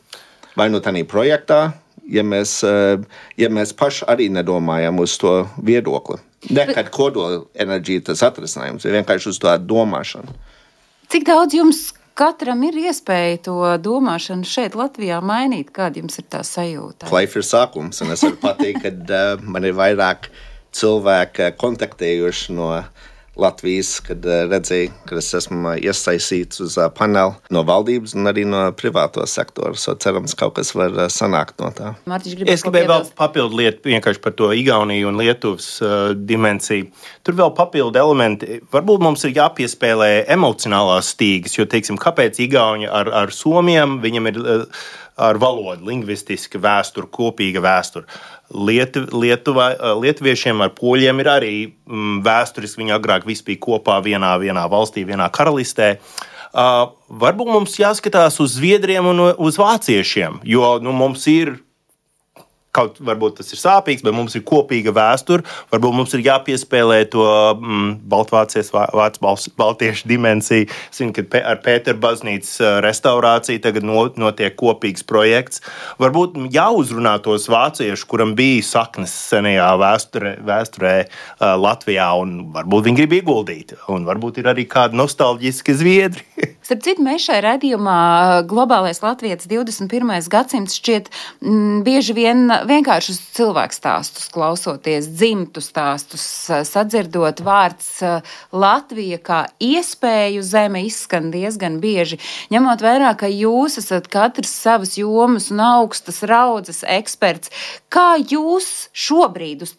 Vai 0.58 0.68
nu 0.72 0.80
tādā 0.82 1.04
projektā, 1.06 1.60
ja 2.08 2.24
mēs, 2.26 2.58
uh, 2.66 2.98
ja 3.38 3.50
mēs 3.52 3.74
paši 3.78 4.08
arī 4.10 4.28
nedomājam 4.32 4.98
uz 5.02 5.14
to 5.20 5.44
viedokli. 5.62 6.18
Ne 6.54 6.68
kad 6.70 6.90
kodola 6.94 7.42
enerģija 7.58 8.08
tas 8.10 8.22
atrisinājums, 8.26 8.86
ir 8.86 8.94
vienkārši 9.00 9.32
uz 9.32 9.40
to 9.42 9.54
domāšanu. 9.58 10.34
Cik 11.10 11.24
daudz 11.26 11.56
jums 11.56 11.80
katram 12.18 12.62
ir 12.68 12.78
iespēja 12.88 13.40
to 13.48 13.58
domāšanu 13.82 14.46
šeit, 14.46 14.76
Latvijā, 14.78 15.20
mainīt? 15.24 15.72
Kāda 15.74 16.02
jums 16.02 16.18
ir 16.20 16.26
tā 16.30 16.42
sajūta? 16.46 17.08
Plaiff 17.10 17.38
ir 17.38 17.46
sākums, 17.46 18.02
un 18.04 18.14
es 18.14 18.24
varu 18.26 18.38
pateikt, 18.42 18.84
ka 18.84 18.92
uh, 18.94 19.44
man 19.46 19.66
ir 19.66 19.76
vairāk 19.78 20.30
cilvēki 20.78 21.46
uh, 21.48 21.54
kontaktējuši 21.58 22.58
no 22.58 22.72
Latvijas, 23.38 23.98
kad 24.04 24.24
uh, 24.26 24.44
redzēju, 24.50 24.90
ka 25.06 25.18
es 25.20 25.30
esmu 25.38 25.60
uh, 25.70 25.76
iesaistīts 25.78 26.62
uz 26.64 26.74
uh, 26.78 26.88
paneli 26.94 27.36
no 27.54 27.62
valdības 27.66 28.16
un 28.18 28.30
arī 28.30 28.44
no 28.48 28.64
privāto 28.76 29.24
sektora. 29.30 29.76
So 29.78 29.94
cerams, 30.00 30.34
kaut 30.38 30.56
kas 30.58 30.74
var 30.74 30.96
sanākt 31.12 31.62
no 31.62 31.70
tā. 31.74 31.94
Mārtiņš, 32.10 32.44
Es 32.50 32.64
gribēju 32.66 32.90
vēl 32.90 33.08
papildu 33.18 33.60
lietu 33.60 33.92
vienkārši 33.92 34.22
par 34.24 34.34
to 34.38 34.50
Igauniju 34.56 35.10
un 35.12 35.20
Lietuvas 35.22 35.70
uh, 35.84 35.96
dimensiju. 36.14 36.90
Tur 37.26 37.38
vēl 37.38 37.54
papildu 37.58 38.00
elementi. 38.02 38.60
Varbūt 38.74 39.04
mums 39.06 39.26
ir 39.28 39.36
jāpiespēlē 39.38 40.12
emocionālās 40.34 41.14
stīgas, 41.14 41.58
jo, 41.58 41.68
teiksim, 41.70 42.00
kāpēc 42.00 42.40
Igauni 42.42 42.90
ar, 42.90 43.12
ar 43.24 43.34
Somiem 43.34 44.00
viņam 44.04 44.32
ir. 44.32 44.42
Uh, 44.44 44.80
Ar 45.18 45.34
valodu, 45.42 45.82
lingvistiski 45.82 46.60
vēsture, 46.62 47.08
kopīga 47.10 47.58
vēsture. 47.58 48.06
Lietu, 48.48 49.04
Lietuvā, 49.12 49.72
lietuviešiem 50.00 50.62
ar 50.64 50.72
poļiem 50.76 51.20
ir 51.20 51.28
arī 51.28 51.52
mm, 51.68 52.20
vēsturiski. 52.24 52.80
Viņi 52.80 52.96
agrāk 52.96 53.28
visi 53.28 53.44
bija 53.44 53.60
kopā 53.66 53.98
vienā, 54.04 54.32
vienā 54.40 54.64
valstī, 54.72 55.04
vienā 55.08 55.28
karalistē. 55.34 55.96
Uh, 56.48 56.88
varbūt 57.20 57.50
mums 57.52 57.76
jāskatās 57.76 58.38
uz 58.40 58.54
zviedriem 58.56 59.04
un 59.10 59.20
uz 59.36 59.58
vāciešiem, 59.60 60.40
jo 60.48 60.78
nu, 60.80 60.94
mums 60.96 61.26
ir 61.28 61.58
kaut 62.78 63.00
varbūt 63.04 63.40
tas 63.40 63.52
ir 63.52 63.60
sāpīgs, 63.60 64.04
bet 64.06 64.14
mums 64.14 64.36
ir 64.38 64.44
kopīga 64.46 64.94
vēsture. 64.94 65.44
Varbūt 65.72 65.96
mums 65.96 66.14
ir 66.16 66.24
jāpiespēlē 66.26 67.00
to 67.12 67.26
mm, 67.58 67.90
Baltvācijas, 68.10 68.70
Vācu 68.72 69.52
baltiešu 69.58 70.08
dimensiju. 70.10 70.68
Es 70.68 71.00
zinu, 71.00 71.14
ka 71.16 71.42
ar 71.42 71.60
Pēteru 71.64 72.00
baznīcas 72.02 72.82
restaurāciju 72.84 73.62
tagad 73.64 73.86
no, 73.86 74.06
notiek 74.20 74.54
kopīgs 74.58 75.06
projekts. 75.08 75.62
Varbūt 76.02 76.38
jāuzrunā 76.54 77.16
tos 77.24 77.48
vāciešus, 77.50 78.06
kuram 78.08 78.34
bija 78.38 78.64
saknes 78.66 79.14
senajā 79.28 79.70
vēsturē, 79.80 80.34
vēsturē 80.48 80.94
Latvijā, 81.64 82.10
un 82.22 82.52
varbūt 82.54 82.88
viņi 82.88 83.02
grib 83.02 83.18
ieguldīt. 83.20 83.76
Un 83.92 84.06
varbūt 84.08 84.42
ir 84.42 84.52
arī 84.52 84.68
kādi 84.70 84.98
nostalģiski 84.98 85.78
zviedri. 85.82 86.26
Starp 86.68 86.82
citu, 86.84 87.00
mēs 87.00 87.22
šajā 87.24 87.40
redzējumā 87.46 88.00
globālais 88.44 88.98
Latvijas 89.00 89.46
21. 89.48 90.10
gadsimts 90.28 90.74
šķiet 90.76 91.06
mm, 91.40 91.78
bieži 91.86 92.12
vien 92.12 92.42
vienkāršus 92.68 93.22
cilvēku 93.38 93.72
stāstus 93.72 94.26
klausoties, 94.34 95.06
dzimtu 95.08 95.62
stāstus, 95.64 96.26
sadzirdot 96.68 97.40
vārds 97.46 97.86
eh, 98.04 98.34
Latvija 98.52 99.16
kā 99.24 99.38
iespēju 99.64 100.44
zeme 100.44 100.82
izskan 100.84 101.30
diezgan 101.32 101.78
bieži. 101.80 102.18
Ņemot 102.52 102.84
vērā, 102.84 103.14
ka 103.16 103.32
jūs 103.32 103.78
esat 103.80 104.10
katrs 104.12 104.52
savas 104.52 104.98
jomas 105.00 105.48
un 105.54 105.64
augstas 105.64 106.20
raudzes 106.28 106.82
eksperts, 106.84 107.48
kā 107.88 108.18
jūs 108.20 108.90
šobrīd 108.92 109.64
uz 109.64 109.72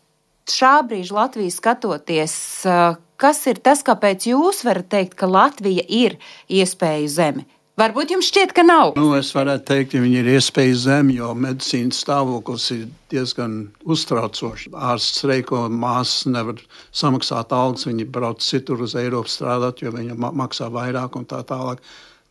šā 0.50 0.80
brīža 0.90 1.20
Latviju 1.22 1.54
skatoties, 1.54 2.40
eh, 2.66 2.98
kas 3.22 3.44
ir 3.52 3.62
tas, 3.64 3.84
kāpēc 3.86 4.30
jūs 4.32 4.64
varat 4.68 4.90
teikt, 4.92 5.18
ka 5.20 5.30
Latvija 5.30 5.86
ir 5.86 6.18
iespēju 6.50 7.10
zeme? 7.14 7.46
Varbūt 7.80 8.12
jums 8.12 8.28
šķiet, 8.28 8.52
ka 8.58 8.64
nav. 8.66 8.90
Nu, 9.00 9.14
es 9.16 9.30
varētu 9.32 9.64
teikt, 9.70 9.94
ka 9.94 10.00
viņi 10.04 10.18
ir 10.20 10.28
iespēja 10.34 10.76
zem, 10.82 11.12
jo 11.16 11.30
medicīnas 11.32 12.02
stāvoklis 12.04 12.66
ir 12.76 12.82
diezgan 13.14 13.54
uztraucošs. 13.88 14.66
Ārsts 14.76 15.22
streiko, 15.22 15.62
māsas 15.72 16.26
nevar 16.28 16.60
samaksāt 16.92 17.56
algas, 17.56 17.88
viņi 17.88 18.08
brauc 18.12 18.44
citur 18.44 18.84
uz 18.84 18.98
Eiropu 19.00 19.32
strādāt, 19.32 19.80
jo 19.80 19.94
viņi 19.96 20.18
ma- 20.20 20.34
maksā 20.42 20.68
vairāk 20.76 21.16
un 21.16 21.30
tā 21.30 21.40
tālāk. 21.48 21.80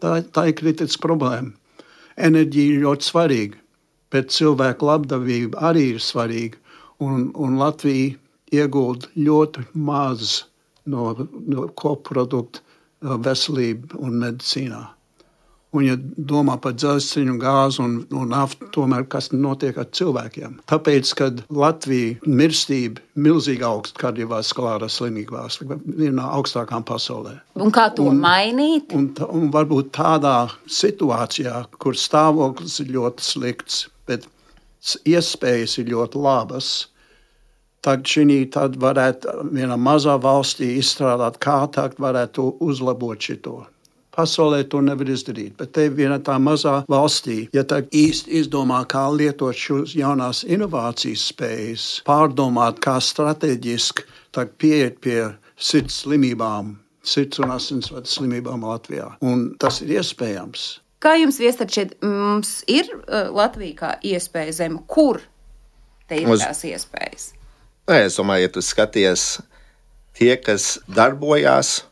Tā, 0.04 0.18
tā 0.20 0.44
ir 0.50 0.58
kritiska 0.58 1.00
problēma. 1.06 1.54
Enerģija 2.28 2.74
ir 2.74 2.84
ļoti 2.84 3.08
svarīga, 3.08 3.64
bet 4.12 4.34
cilvēku 4.36 4.90
labdabība 4.90 5.64
arī 5.70 5.94
ir 5.94 6.04
svarīga. 6.04 6.60
Un, 7.00 7.30
un 7.32 7.56
Latvija 7.56 8.18
iegūda 8.52 9.14
ļoti 9.16 9.64
maz 9.72 10.42
no, 10.88 11.10
no 11.48 11.66
koprodukta 11.78 12.62
uh, 12.64 13.16
veselību 13.24 14.00
un 14.02 14.22
medicīnā. 14.24 14.86
Un, 15.76 15.82
ja 15.84 15.98
domā 16.00 16.54
par 16.64 16.72
dzelzceļu, 16.80 17.34
gāzi 17.42 17.82
un, 17.84 17.98
un 18.16 18.30
naftu, 18.32 18.70
tomēr 18.72 19.04
kas 19.12 19.28
notiek 19.34 19.76
ar 19.76 19.90
cilvēkiem? 19.92 20.54
Tāpēc, 20.70 21.10
kad 21.18 21.42
Latvija 21.52 22.16
mirstība 22.24 23.04
milzīgi 23.20 23.66
augsta 23.68 24.00
kardiovaskulārā 24.00 24.88
slimībās, 24.88 25.60
viena 25.60 26.22
no 26.22 26.30
augstākām 26.38 26.86
pasaulē. 26.88 27.34
Un 27.60 27.74
kā 27.76 27.90
to 27.92 28.08
un, 28.08 28.22
mainīt? 28.24 28.96
Un, 28.96 29.10
ta- 29.18 29.28
un 29.28 29.52
varbūt 29.52 29.92
tādā 29.98 30.38
situācijā, 30.72 31.66
kur 31.76 32.00
stāvoklis 32.00 32.80
ir 32.86 32.94
ļoti 32.96 33.28
slikts, 33.28 33.82
bet 34.08 34.24
iespējas 35.04 35.76
ir 35.82 35.92
ļoti 35.92 36.24
labas, 36.24 36.70
tad 37.84 38.04
šī 38.06 38.38
tad 38.52 38.76
varētu 38.80 39.48
vienā 39.54 39.78
mazā 39.80 40.18
valstī 40.20 40.74
izstrādāt, 40.78 41.38
kā 41.42 41.64
tā 41.72 41.88
varētu 41.98 42.56
uzlabot 42.64 43.20
šo. 43.20 43.66
Pasaulē 44.18 44.64
to 44.66 44.80
nevar 44.82 45.06
izdarīt, 45.06 45.52
bet 45.60 45.76
te 45.76 45.84
vienā 45.94 46.16
tā 46.26 46.40
mazā 46.42 46.80
valstī, 46.90 47.44
ja 47.54 47.62
tā 47.62 47.84
īsti 47.94 48.32
izdomā, 48.40 48.80
kā 48.90 49.04
lietot 49.14 49.54
šos 49.54 49.94
jaunās 49.94 50.42
inovācijas 50.42 51.28
spējas, 51.30 51.84
pārdomāt, 52.08 52.80
kā 52.82 52.96
strateģiski 52.98 54.08
pieiet 54.58 54.98
pie 55.06 55.20
sirds 55.54 56.02
slimībām, 56.02 56.74
sirds 57.06 57.38
un 57.38 57.54
asinsvadu 57.54 58.10
slimībām 58.10 58.66
Latvijā. 58.66 59.12
Un 59.22 59.52
tas 59.62 59.78
ir 59.86 59.94
iespējams. 60.00 60.66
Kā 60.98 61.14
jums 61.14 61.38
viestat 61.38 61.70
šeit, 61.70 61.94
mums 62.02 62.64
ir 62.66 62.90
Latvija 63.06 63.78
kā 63.78 63.94
iespēja 64.02 64.56
zeme, 64.64 64.82
kur 64.90 65.22
te 66.10 66.18
ir 66.18 66.26
Uz- 66.34 66.42
tās 66.42 66.66
iespējas? 66.66 67.37
Nē, 67.88 68.02
es 68.04 68.18
domāju, 68.20 68.44
ja 68.44 68.48
tu 68.52 68.60
skaties 68.60 69.22
tie, 70.18 70.34
kas 70.36 70.74
darbojās 70.92 71.86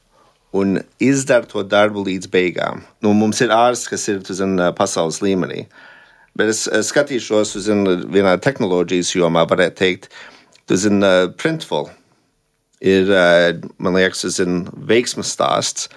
un 0.53 0.83
izdara 1.01 1.49
to 1.49 1.63
darbu 1.65 2.03
līdz 2.05 2.29
beigām. 2.35 2.83
Nu, 3.01 3.15
mums 3.17 3.41
ir 3.41 3.55
ārsts, 3.55 3.89
kas 3.89 4.05
ir 4.13 4.21
tu 4.27 4.37
zini, 4.37 4.61
pasaules 4.77 5.23
līmenī. 5.25 5.65
Bet 6.37 6.53
es, 6.53 6.67
skatīšos 6.91 7.55
uz 7.57 7.71
vienā 8.13 8.37
tehnoloģijas 8.45 9.15
jomā, 9.17 9.47
varētu 9.49 9.81
teikt, 9.81 10.11
tu 10.69 10.77
zini, 10.77 11.33
Printful 11.41 11.89
ir, 12.85 13.09
eh, 13.09 13.57
man 13.81 13.97
liekas, 13.97 14.27
tas 14.29 14.39
ir 14.45 14.53
veiksmas 14.77 15.33
stāsts. 15.33 15.89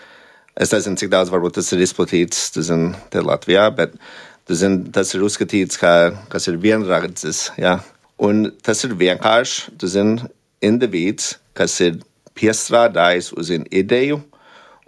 Es 0.56 0.72
nezinu, 0.72 0.96
cik 0.96 1.12
daudz 1.12 1.28
varbūt 1.28 1.60
tas 1.60 1.76
ir 1.76 1.84
izplatīts 1.84 2.54
zini, 2.56 2.96
te 3.12 3.20
Latvijā, 3.20 3.68
bet 3.76 4.00
tu 4.48 4.56
zini, 4.56 4.94
tas 4.96 5.12
ir 5.14 5.28
uzskatīts, 5.28 5.76
kā, 5.76 6.16
kas 6.32 6.48
ir 6.48 6.56
vienradzis. 6.56 7.50
Ja? 7.60 7.82
Un 8.20 8.50
tas 8.66 8.84
ir 8.84 8.98
vienkārši, 9.00 9.78
zini, 9.88 10.28
indivīds, 10.66 11.38
kas 11.56 11.78
ir 11.84 12.02
piestrādājis 12.36 13.32
uz 13.40 13.52
vienu 13.54 13.68
ideju 13.72 14.20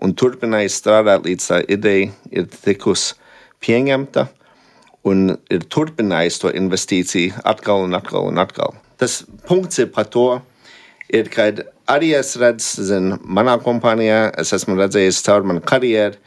un 0.03 0.13
turpinājis 0.17 0.79
strādāt 0.81 1.27
līdz 1.27 1.47
tā 1.47 1.59
ideja 1.71 2.09
ir 2.31 2.49
tikus 2.51 3.13
pieņemta 3.63 4.25
un 5.07 5.31
ir 5.53 5.65
turpinājis 5.71 6.41
to 6.43 6.51
investīciju 6.51 7.39
atkal 7.47 7.85
un 7.87 7.95
atkal 7.97 8.27
un 8.29 8.41
atkal. 8.41 8.75
Tas 8.99 9.21
punkts 9.47 9.79
ir 9.81 9.89
par 9.95 10.11
to, 10.13 10.27
ir, 11.09 11.31
kad 11.33 11.63
arī 11.89 12.11
es 12.19 12.35
redzu, 12.39 12.85
zin, 12.91 13.15
manā 13.23 13.57
kompānijā, 13.63 14.27
es 14.43 14.53
esmu 14.57 14.77
redzējis 14.77 15.23
caur 15.25 15.47
manu 15.47 15.63
karjeru, 15.65 16.19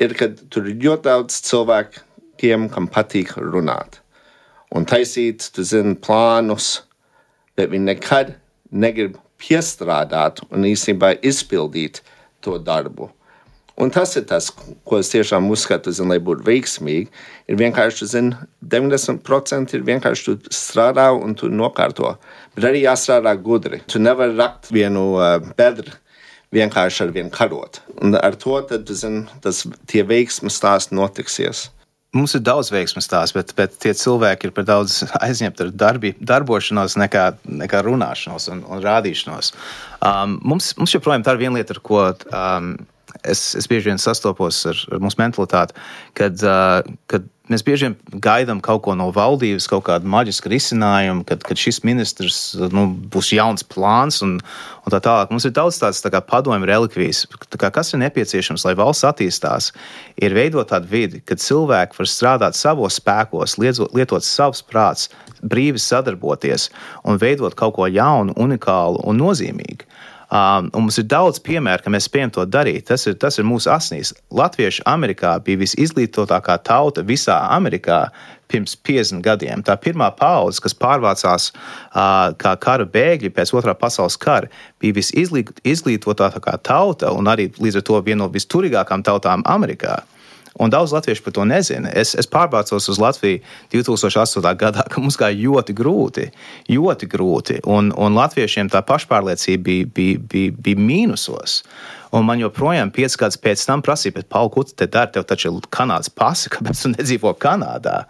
ir, 0.00 0.16
kad 0.18 0.40
tur 0.50 0.66
ir 0.66 0.80
ļoti 0.82 1.10
daudz 1.10 1.38
cilvēkiem, 1.46 2.68
kam 2.74 2.90
patīk 2.90 3.36
runāt 3.38 4.00
un 4.74 4.86
taisīt, 4.88 5.50
tu 5.54 5.64
zini, 5.66 5.96
plānus, 5.96 6.82
bet 7.58 7.72
viņi 7.72 7.90
nekad 7.92 8.34
negrib 8.70 9.16
piestrādāt 9.38 10.42
un 10.50 10.66
īstenībā 10.68 11.14
izpildīt 11.26 12.02
to 12.44 12.58
darbu. 12.58 13.12
Un 13.78 13.92
tas 13.94 14.16
ir 14.18 14.24
tas, 14.26 14.48
ko 14.50 14.98
es 14.98 15.10
tiešām 15.12 15.46
uzskatu, 15.54 15.92
zin, 15.94 16.10
lai 16.10 16.18
būtu 16.18 16.42
veiksmīgi. 16.48 17.06
Ir 17.46 17.58
vienkārši, 17.60 18.08
zin, 18.10 18.32
90% 18.74 19.76
ir 19.78 19.84
vienkārši 19.86 20.24
tu 20.26 20.54
strādā 20.54 21.06
un 21.14 21.36
tu 21.38 21.46
nokārto. 21.46 22.16
Bet 22.56 22.66
arī 22.72 22.82
jāstrādā 22.82 23.36
gudri. 23.38 23.78
Tu 23.86 24.02
nevari 24.02 24.34
rakt 24.34 24.72
vienu 24.74 25.12
uh, 25.14 25.36
bedru 25.58 25.94
vienkārši 26.54 27.04
ar 27.04 27.14
vienu 27.14 27.30
karot. 27.30 27.78
Un 28.02 28.18
ar 28.18 28.34
to 28.40 28.58
tad, 28.66 28.90
zin, 28.90 29.28
tas 29.44 29.62
tie 29.86 30.02
veiksmes 30.02 30.58
stāsti 30.58 30.98
notiksies. 30.98 31.68
Mums 32.16 32.32
ir 32.38 32.40
daudz 32.40 32.70
veiksmju 32.72 33.02
stāstu, 33.04 33.36
bet, 33.36 33.50
bet 33.58 33.74
tie 33.84 33.90
cilvēki 33.92 34.48
ir 34.48 34.52
par 34.56 34.64
daudz 34.64 35.02
aizņemti 35.26 35.66
ar 35.66 35.72
darbi, 35.82 36.14
darbošanos, 36.30 36.96
nekā, 36.96 37.24
nekā 37.60 37.82
runāšanos 37.84 38.48
un, 38.54 38.62
un 38.64 38.80
rādīšanos. 38.84 39.52
Um, 40.00 40.38
mums, 40.40 40.70
mums 40.80 40.94
joprojām 40.96 41.26
tā 41.26 41.36
ir 41.36 41.42
viena 41.42 41.60
lieta, 41.60 41.76
ar 41.76 41.82
ko 41.84 42.00
um, 42.08 42.70
es, 43.24 43.54
es 43.58 43.68
bieži 43.70 43.90
vien 43.90 44.00
sastopos 44.02 44.60
ar, 44.68 44.78
ar 44.92 45.02
mūsu 45.02 45.20
mentalitāti, 45.20 45.76
kad, 46.18 46.38
uh, 46.46 46.80
kad 47.10 47.26
mēs 47.52 47.64
bieži 47.64 47.88
vien 47.88 48.20
gaidām 48.24 48.60
kaut 48.64 48.82
ko 48.84 48.94
no 48.98 49.08
valdības, 49.14 49.68
kaut 49.70 49.86
kādu 49.88 50.08
maģisku 50.10 50.50
risinājumu, 50.52 51.24
kad, 51.28 51.42
kad 51.46 51.60
šis 51.60 51.80
ministrs 51.86 52.40
nu, 52.74 52.86
būs 53.12 53.32
jauns 53.34 53.64
plāns 53.66 54.20
un, 54.24 54.36
un 54.84 54.94
tā 54.94 55.00
tālāk. 55.04 55.32
Mums 55.32 55.48
ir 55.48 55.54
daudz 55.56 55.80
tādas 55.80 56.02
tā 56.04 56.12
padomju 56.12 56.68
relikvijas. 56.68 57.24
Tā 57.48 57.60
kā, 57.60 57.72
kas 57.74 57.92
ir 57.94 58.02
nepieciešams, 58.04 58.66
lai 58.68 58.76
valsts 58.78 59.06
attīstās, 59.08 59.72
ir 60.20 60.36
veidot 60.36 60.70
tādu 60.72 60.90
vidi, 60.92 61.22
kad 61.24 61.42
cilvēki 61.42 61.98
var 61.98 62.10
strādāt 62.10 62.58
savos 62.58 63.00
spēkos, 63.00 63.58
lietot, 63.60 63.92
lietot 63.96 64.26
savus 64.26 64.62
prātus, 64.64 65.08
brīvi 65.42 65.80
sadarboties 65.80 66.68
un 67.08 67.20
veidot 67.20 67.56
kaut 67.58 67.78
ko 67.78 67.88
jaunu, 67.88 68.36
unikālu 68.36 69.04
un 69.08 69.20
nozīmīgu. 69.22 69.87
Um, 70.28 70.66
mums 70.74 70.98
ir 71.00 71.06
daudz 71.08 71.38
piemēru, 71.40 71.80
ka 71.80 71.90
mēs 71.92 72.04
spējam 72.04 72.34
to 72.36 72.42
darīt. 72.44 72.84
Tas 72.90 73.06
ir, 73.08 73.14
tas 73.16 73.38
ir 73.40 73.46
mūsu 73.48 73.70
asnīs. 73.72 74.10
Latvieši 74.28 74.84
Amerikā 74.88 75.38
bija 75.44 75.62
visizglītotākā 75.62 76.58
tauta 76.68 77.04
visā 77.08 77.38
Amerikā 77.54 78.02
pirms 78.52 78.76
50 78.84 79.24
gadiem. 79.24 79.62
Tā 79.64 79.78
pirmā 79.80 80.10
paudze, 80.18 80.60
kas 80.64 80.76
pārvācās 80.76 81.48
uh, 81.54 82.36
kā 82.36 82.52
kara 82.60 82.84
bēgļi 82.84 83.32
pēc 83.32 83.54
otrā 83.56 83.72
pasaules 83.76 84.18
kara, 84.20 84.52
bija 84.80 84.98
visizglītotākā 85.00 86.58
tauta 86.60 87.14
un 87.16 87.32
arī 87.32 87.48
līdz 87.56 87.80
ar 87.80 87.88
to 87.88 88.04
viena 88.04 88.26
no 88.26 88.32
visturīgākajām 88.36 89.08
tautām 89.08 89.48
Amerikā. 89.48 90.02
Un 90.56 90.72
daudz 90.72 90.92
latviešu 90.92 91.22
par 91.26 91.34
to 91.36 91.44
nezina. 91.46 91.90
Es, 91.94 92.14
es 92.18 92.26
pārbācos 92.30 92.88
uz 92.90 92.98
Latviju 92.98 93.42
2008. 93.72 94.42
gadā, 94.58 94.86
kad 94.88 95.02
mums 95.02 95.18
gāja 95.20 95.36
ļoti 95.38 95.76
grūti. 95.76 96.26
Ļoti 96.72 97.08
grūti. 97.10 97.60
Un, 97.68 97.92
un 97.96 98.16
latviešiem 98.18 98.70
tā 98.72 98.82
pašpārliecība 98.86 99.62
bija, 99.64 99.90
bija, 99.94 100.24
bija, 100.32 100.56
bija 100.64 100.82
mīnusos. 100.82 101.60
Un 102.16 102.24
man 102.24 102.40
joprojām, 102.40 102.90
piecus 102.94 103.18
gadus 103.20 103.40
pēc 103.42 103.62
tam, 103.68 103.84
prasīja, 103.84 104.16
bet, 104.16 104.28
Paul, 104.32 104.50
ko 104.52 104.64
tu 104.64 104.74
te 104.78 104.88
dari? 104.88 105.12
Tev 105.14 105.28
taču 105.28 105.52
ir 105.52 105.68
Kanādas 105.74 106.10
pasi, 106.10 106.50
kāpēc 106.54 106.84
tu 106.84 106.94
nedzīvo 106.96 107.34
Kanādā? 107.40 108.04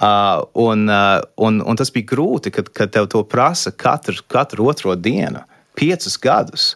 Uh, 0.00 0.46
un, 0.56 0.86
uh, 0.88 1.18
un, 1.44 1.58
un 1.66 1.76
tas 1.76 1.90
bija 1.92 2.08
grūti, 2.12 2.52
kad, 2.54 2.70
kad 2.72 2.92
tev 2.94 3.10
to 3.12 3.20
prasa 3.28 3.72
katru, 3.74 4.16
katru 4.30 4.70
otro 4.70 4.94
dienu, 4.96 5.42
piecus 5.76 6.16
gadus. 6.20 6.70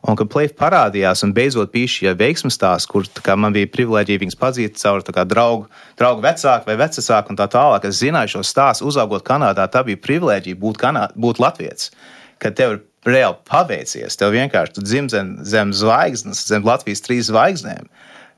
Un, 0.00 0.16
kad 0.16 0.30
plēsoņi 0.32 0.56
parādījās, 0.56 1.20
un 1.26 1.34
beidzot 1.36 1.72
bija 1.74 1.90
šī 1.92 2.12
veiksmīga 2.16 2.54
stāsts, 2.54 2.88
kur 2.88 3.04
kā, 3.20 3.34
man 3.36 3.52
bija 3.52 3.68
privilēģija 3.68 4.22
viņus 4.22 4.38
pazīt 4.40 4.78
caur 4.80 5.04
kā, 5.04 5.26
draugu, 5.28 5.66
draugu 6.00 6.24
vecāku 6.24 6.70
vai 6.70 6.76
vecāku, 6.80 7.32
un 7.34 7.36
tā 7.36 7.46
tālāk. 7.52 7.84
Es 7.84 8.00
zināju 8.00 8.38
šo 8.38 8.44
stāstu, 8.48 8.88
uzaugot 8.88 9.26
Kanādā. 9.26 9.68
Tā 9.68 9.84
bija 9.84 10.00
privilēģija 10.00 10.56
būt, 10.62 10.80
Kanā, 10.80 11.10
būt 11.20 11.42
Latvijas. 11.44 11.90
Kad 12.40 12.56
tev 12.56 12.78
ir 12.78 12.80
reāli 13.12 13.36
paveicies, 13.48 14.16
tev 14.16 14.32
vienkārši 14.32 14.84
dzimts 14.84 15.16
zem, 15.16 15.34
zem 15.44 15.76
zvaigznes, 15.76 16.46
zem 16.48 16.64
Latvijas 16.64 17.04
trīs 17.04 17.28
zvaigznēm. 17.28 17.92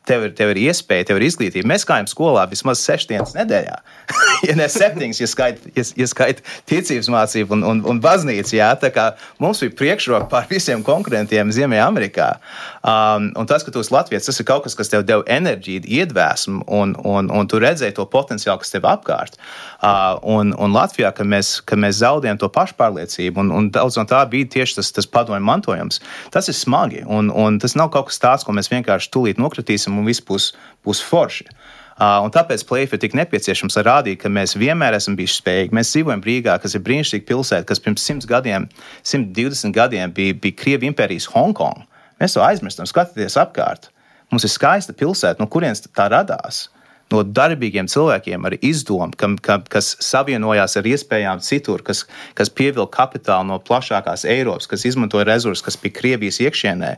Tev 0.08 0.24
ir, 0.26 0.32
tev 0.34 0.50
ir 0.50 0.58
iespēja, 0.64 1.06
tev 1.08 1.20
ir 1.20 1.28
izglītība. 1.28 1.68
Mēs 1.70 1.86
gājām 1.86 2.08
skolā 2.10 2.48
vismaz 2.50 2.80
sešas 2.82 3.06
dienas 3.10 3.34
nedēļā. 3.36 3.76
ja 4.48 4.56
ne 4.58 4.66
septiņas, 4.70 5.20
ja 5.22 5.28
skaita 5.30 5.70
ja, 5.76 5.84
ja 6.02 6.08
skait 6.10 6.42
ticības 6.70 7.10
mācību 7.12 7.54
un, 7.56 7.62
un, 7.68 7.82
un 7.86 8.00
baznīcu. 8.02 8.56
Jā, 8.58 8.72
tā 8.82 8.90
kā 8.94 9.12
mums 9.42 9.62
bija 9.62 9.76
priekšroka 9.78 10.26
pār 10.32 10.48
visiem 10.50 10.82
konkurentiem 10.86 11.52
Ziemeļamerikā. 11.54 12.28
Um, 12.82 13.30
un 13.38 13.46
tas, 13.46 13.62
ka 13.62 13.70
tu 13.70 13.82
esi 13.84 13.94
Latvijas, 13.94 14.26
tas 14.26 14.42
ir 14.42 14.48
kaut 14.48 14.66
kas, 14.66 14.74
kas 14.78 14.90
tev 14.90 15.04
deva 15.06 15.22
enerģiju, 15.30 15.84
iedvesmu, 15.86 16.64
un, 16.66 16.96
un, 17.06 17.30
un 17.30 17.50
tu 17.50 17.62
redzēji 17.62 17.94
to 18.00 18.08
potenciālu, 18.10 18.58
kas 18.62 18.74
tev 18.74 18.88
apkārt. 18.90 19.38
Uh, 19.82 20.18
un, 20.34 20.50
un 20.58 20.74
Latvijā, 20.74 21.12
kad 21.14 21.30
mēs, 21.30 21.54
kad 21.68 21.78
mēs 21.78 22.00
zaudējam 22.02 22.42
to 22.42 22.50
pašpārliecību, 22.50 23.38
un, 23.44 23.54
un 23.54 23.70
daudz 23.74 24.00
no 24.00 24.06
tā 24.10 24.24
bija 24.30 24.50
tieši 24.58 24.80
tas, 24.80 24.92
tas 24.98 25.10
padomju 25.10 25.46
mantojums, 25.46 26.02
tas 26.34 26.50
ir 26.50 26.58
smagi. 26.58 27.06
Un, 27.06 27.30
un 27.30 27.62
tas 27.62 27.78
nav 27.78 27.92
kaut 27.94 28.10
kas 28.10 28.18
tāds, 28.22 28.46
ko 28.46 28.54
mēs 28.56 28.70
vienkārši 28.72 29.10
tūlīt 29.14 29.38
nokritīsim 29.42 29.91
un 30.00 30.08
viss 30.08 30.24
būs, 30.24 30.52
būs 30.86 31.02
forši. 31.04 31.48
Uh, 31.92 32.26
tāpēc 32.32 32.64
plēsoņi 32.66 32.96
ir 32.96 33.00
tik 33.02 33.14
nepieciešams, 33.18 33.76
lai 33.76 33.84
rādītu, 33.86 34.22
ka 34.24 34.30
mēs 34.32 34.56
vienmēr 34.58 34.96
esam 34.96 35.14
bijuši 35.18 35.38
spējīgi. 35.38 35.76
Mēs 35.76 35.92
dzīvojam 35.92 36.22
Rīgā, 36.24 36.56
kas 36.62 36.74
ir 36.74 36.82
brīnišķīga 36.86 37.26
pilsēta, 37.28 37.66
kas 37.68 37.82
pirms 37.84 38.06
100 38.08 38.28
gadiem, 38.30 38.68
120 39.04 39.76
gadiem 39.76 40.14
bija, 40.16 40.34
bija 40.34 40.58
Krievijas 40.58 40.90
impērijas 40.90 41.28
Hongkonga. 41.34 41.84
Mēs 42.22 42.34
to 42.36 42.42
aizmirstam, 42.42 42.88
skatoties 42.88 43.36
apkārt. 43.38 43.90
Mums 44.32 44.46
ir 44.48 44.52
skaista 44.54 44.94
pilsēta, 44.96 45.42
no 45.42 45.48
kurienes 45.52 45.84
tā 45.84 46.08
radās. 46.08 46.68
No 47.12 47.20
darbīgiem 47.26 47.90
cilvēkiem 47.92 48.46
ar 48.48 48.56
izdomu, 48.64 49.12
kam, 49.18 49.36
kam, 49.36 49.64
kas 49.68 49.92
savienojās 50.00 50.78
ar 50.80 50.88
iespējām 50.88 51.42
citur, 51.44 51.82
kas, 51.84 52.06
kas 52.38 52.48
pievilka 52.48 53.02
kapitālu 53.02 53.50
no 53.50 53.58
plašākās 53.60 54.24
Eiropas, 54.32 54.70
kas 54.70 54.86
izmantoja 54.88 55.26
resursus, 55.28 55.64
kas 55.66 55.76
bija 55.82 55.98
Krievijas 55.98 56.40
iekšienē 56.40 56.94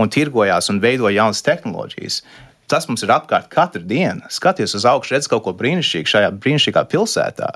un 0.00 0.12
tirgojās 0.14 0.72
un 0.72 0.80
veidoja 0.84 1.18
jaunas 1.20 1.44
tehnoloģijas. 1.44 2.22
Tas 2.68 2.84
mums 2.88 3.04
ir 3.04 3.12
apkārt 3.12 3.48
katru 3.52 3.80
dienu. 3.88 4.26
Skaties 4.32 4.74
uz 4.76 4.84
augšu, 4.88 5.14
redz 5.14 5.28
kaut 5.30 5.46
ko 5.46 5.54
brīnišķīgu 5.56 6.12
šajā 6.12 6.32
brīnišķīgā 6.36 6.82
pilsētā. 6.92 7.52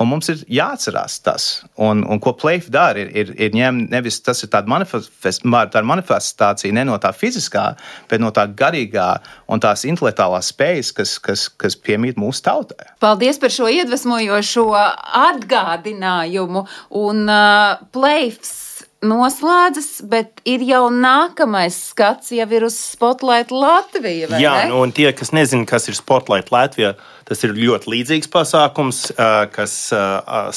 Un 0.00 0.08
mums 0.08 0.30
ir 0.32 0.40
jāatcerās 0.48 1.18
tas, 1.20 1.46
un, 1.76 2.00
un 2.08 2.20
ko 2.22 2.32
plēsoņi 2.40 2.72
dara, 2.72 3.02
ir, 3.02 3.10
ir, 3.20 3.32
ir 3.36 3.56
ņemt 3.56 3.92
nevis 3.92 4.16
tas 4.24 4.40
ir 4.40 4.50
tāda, 4.52 4.70
manifest, 4.70 5.12
tāda 5.44 5.82
manifestācija 5.86 6.72
ne 6.76 6.86
no 6.88 6.96
tā 7.02 7.12
fiziskā, 7.16 7.66
bet 8.08 8.22
no 8.22 8.32
tā 8.32 8.46
garīgā 8.48 9.10
un 9.52 9.60
tās 9.60 9.84
intelektuālās 9.88 10.48
spējas, 10.54 10.94
kas, 10.96 11.18
kas, 11.20 11.46
kas 11.60 11.76
piemīt 11.76 12.20
mūsu 12.20 12.46
tautai. 12.48 12.88
Paldies 13.04 13.40
par 13.42 13.52
šo 13.52 13.68
iedvesmojošo 13.68 14.66
atgādinājumu. 15.26 16.64
Un 17.00 17.24
uh, 17.28 17.84
plēsoņs 17.92 18.70
noslēdzas, 19.00 19.88
bet 20.10 20.42
ir 20.48 20.62
jau 20.66 20.84
nākamais 20.92 21.76
skats, 21.90 22.32
jau 22.36 22.46
ir 22.52 22.66
uz 22.66 22.76
Spotlight 22.76 23.52
Latviju. 23.52 24.28
vai 24.30 24.42
Jā, 24.42 24.54
ne? 24.60 24.68
nu, 24.72 24.82
un 24.84 24.92
tie, 24.92 25.08
kas 25.16 25.32
nezina, 25.36 25.64
kas 25.68 25.88
ir 25.88 25.96
Spotlight 25.96 26.52
Latvijā, 26.52 26.94
Tas 27.30 27.44
ir 27.46 27.52
ļoti 27.54 27.92
līdzīgs 27.92 28.26
pasākums, 28.26 29.04
kas 29.54 29.74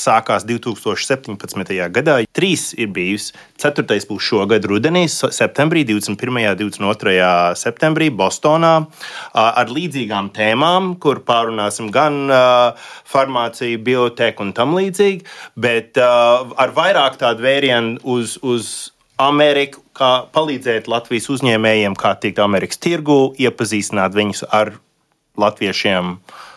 sākās 0.02 0.46
2017. 0.50 1.74
gadā. 1.94 2.16
Trīs 2.34 2.72
ir 2.74 2.88
bijis. 2.96 3.28
Ceturtais 3.62 4.08
būs 4.10 4.26
šogad 4.26 4.66
rudenī, 4.66 5.04
septembrī, 5.06 5.84
21. 5.86 6.32
un 6.34 6.58
22. 6.58 7.14
septembrī 7.62 8.08
Bostonā 8.10 8.72
ar 9.38 9.70
līdzīgām 9.70 10.32
tēmām, 10.34 10.96
kur 11.04 11.22
pārunāsim 11.28 11.92
gan 11.94 12.34
farmāciju, 13.12 13.84
bioteku 13.86 14.48
un 14.48 14.56
tam 14.58 14.74
līdzīgi, 14.74 15.28
bet 15.54 16.00
ar 16.02 16.74
vairāk 16.74 17.20
tādu 17.22 17.46
vērienu 17.46 18.02
uz, 18.16 18.40
uz 18.42 18.72
Ameriku, 19.22 19.84
kā 19.94 20.26
palīdzēt 20.34 20.90
Latvijas 20.90 21.30
uzņēmējiem, 21.36 22.00
kā 22.02 22.16
tikt 22.18 22.42
Amerikas 22.42 22.82
tirgu, 22.82 23.20
iepazīstināt 23.38 24.18
viņus 24.18 24.42
ar 24.50 24.74
latviešiem. 25.38 26.10
Uh, 26.18 26.50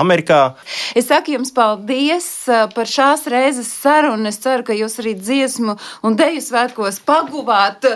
Amerikā. 0.00 0.54
Es 0.96 1.08
saku 1.10 1.34
jums 1.34 1.52
paldies 1.54 2.26
par 2.74 2.90
šās 2.90 3.26
reizes 3.30 3.70
sarunu. 3.72 4.28
Es 4.30 4.40
ceru, 4.42 4.64
ka 4.66 4.76
jūs 4.76 4.98
arī 5.02 5.14
dziesmu 5.18 5.76
un 6.06 6.18
deju 6.18 6.42
svētkos 6.44 7.00
paguvāt 7.06 7.86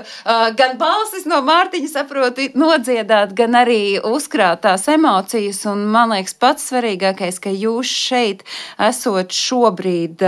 gan 0.59 0.77
balsis 0.81 1.27
no 1.29 1.41
Mārtiņa, 1.47 1.91
saproti, 1.93 2.51
nodziedāt, 2.59 3.35
gan 3.39 3.57
arī 3.59 3.99
uzkrāt 4.05 4.65
tās 4.67 4.89
emocijas. 4.91 5.63
Un 5.71 5.87
man 5.93 6.13
liekas, 6.15 6.37
pats 6.39 6.69
svarīgākais, 6.71 7.41
ka 7.43 7.53
jūs 7.55 7.89
šeit 7.89 8.45
esot 8.89 9.35
šobrīd 9.35 10.23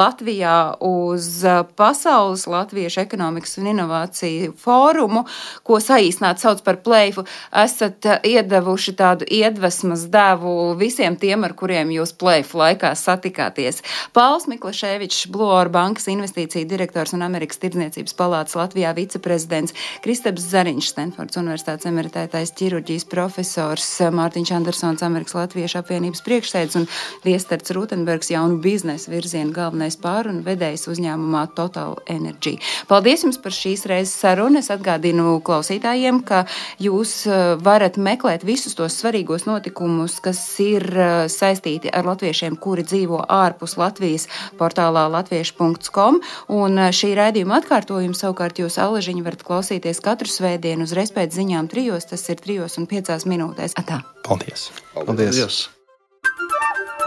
Latvijā 0.00 0.56
uz 0.84 1.42
Pasaules 1.78 2.46
Latviešu 2.50 3.02
ekonomikas 3.04 3.58
un 3.60 3.70
inovāciju 3.74 4.54
fórumu, 4.60 5.24
ko 5.66 5.80
saīsnāt 5.82 6.42
sauc 6.42 6.62
par 6.66 6.80
plēfu, 6.84 7.26
esat 7.64 8.06
iedevuši 8.26 8.96
tādu 8.98 9.28
iedvesmas 9.30 10.06
devu 10.10 10.69
visiem 10.78 11.16
tiem, 11.20 11.44
ar 11.46 11.54
kuriem 11.58 11.92
jūs 11.94 12.12
plēfu 12.20 12.60
laikā 12.60 12.92
satikāties. 12.98 13.82
Pauls 14.16 14.46
Miklaševičs, 14.50 15.26
Bloor 15.32 15.70
bankas 15.72 16.08
investīcija 16.12 16.68
direktors 16.68 17.14
un 17.16 17.24
Amerikas 17.26 17.60
tirdzniecības 17.62 18.16
palātas 18.18 18.56
Latvijā 18.58 18.92
viceprezidents, 18.96 19.74
Kristaps 20.04 20.46
Zariņš, 20.52 20.90
Stanfords 20.94 21.40
universitātes 21.40 21.88
emeritētais 21.90 22.54
ķirurģijas 22.58 23.06
profesors, 23.10 23.88
Mārtiņš 24.14 24.54
Andersons, 24.56 25.04
Amerikas 25.06 25.36
Latviešu 25.38 25.80
apvienības 25.82 26.24
priekšsēdz 26.26 26.80
un 26.80 26.88
Viestards 27.24 27.74
Rutenbergs 27.76 28.30
jaunu 28.32 28.60
biznesa 28.62 29.10
virzienu 29.12 29.54
galvenais 29.54 29.98
pārunu 30.00 30.44
vedējs 30.46 30.88
uzņēmumā 30.90 31.46
Total 31.56 31.96
Energy. 32.10 32.56
Paldies 32.90 33.24
jums 33.26 33.40
par 33.42 33.54
šīs 33.54 33.86
reizes 33.90 34.16
sarunu. 34.20 34.60
Es 34.60 34.70
atgādinu 34.72 35.38
klausītājiem, 35.44 36.22
ka 36.26 36.44
jūs 36.82 37.14
eh, 37.28 37.54
varat 37.62 37.98
meklēt 38.00 38.44
visus 38.46 38.76
tos 38.78 38.98
svarīgos 39.00 39.46
notikumus, 39.48 40.18
kas 40.24 40.40
ir 40.62 40.86
eh, 40.94 41.24
saistīti 41.30 41.90
ar 41.92 42.06
latviešiem, 42.08 42.56
kuri 42.60 42.84
dzīvo 42.86 43.22
ārpus 43.30 43.76
Latvijas 43.80 44.28
portālā 44.60 45.06
latviešu.com. 45.16 46.20
Un 46.56 46.78
eh, 46.78 46.92
šī 46.94 47.14
raidījuma 47.18 47.60
atkārtojumu 47.60 48.16
savukārt 48.16 48.62
jūs 48.62 48.78
alažiņu 48.82 49.26
varat 49.26 49.44
klausīties 49.46 50.02
katru 50.04 50.30
svētdienu 50.30 50.86
uz 50.88 50.94
respēt 50.96 51.34
ziņām 51.36 51.70
trijos, 51.72 52.08
tas 52.12 52.26
ir 52.32 52.40
trijos 52.42 52.78
un 52.80 52.88
piecās 52.90 53.26
minūtēs. 53.28 53.76
Atā. 53.80 54.02
Paldies! 54.26 54.70
Paldies. 54.94 55.36
Paldies. 55.40 55.68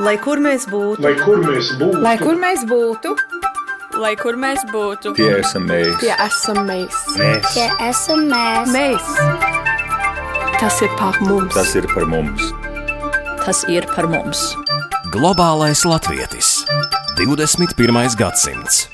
Lai 0.02 0.16
kur 0.18 0.40
mēs 0.42 0.64
būtu, 0.66 1.04
lai 1.06 1.14
kur 1.20 1.44
mēs 1.44 1.68
būtu, 1.78 2.00
lai 2.02 2.16
kur 2.18 2.40
mēs 2.42 2.64
būtu, 2.66 3.14
lai 4.02 4.16
kur 4.18 4.40
mēs 4.42 4.66
būtu, 4.72 5.14
tie 5.20 5.30
esam 5.38 5.70
mēs, 5.70 5.94
tie 6.02 6.16
esam 6.18 6.64
mēs, 6.66 7.00
mēs. 7.20 7.54
tie 7.54 7.70
esam 7.92 8.26
mēs. 8.34 8.74
mēs. 8.74 9.14
Tas 10.58 10.82
ir 10.82 10.94
par 10.98 11.22
mums. 11.22 11.54
Tas 11.54 11.76
ir 11.78 11.86
par 11.94 12.10
mums 12.10 12.73
tas 13.46 13.64
ir 13.68 13.86
par 13.96 14.08
mums. 14.08 14.42
Globālais 15.12 15.84
latvietis 15.86 16.64
21. 17.20 18.16
gadsimts. 18.18 18.88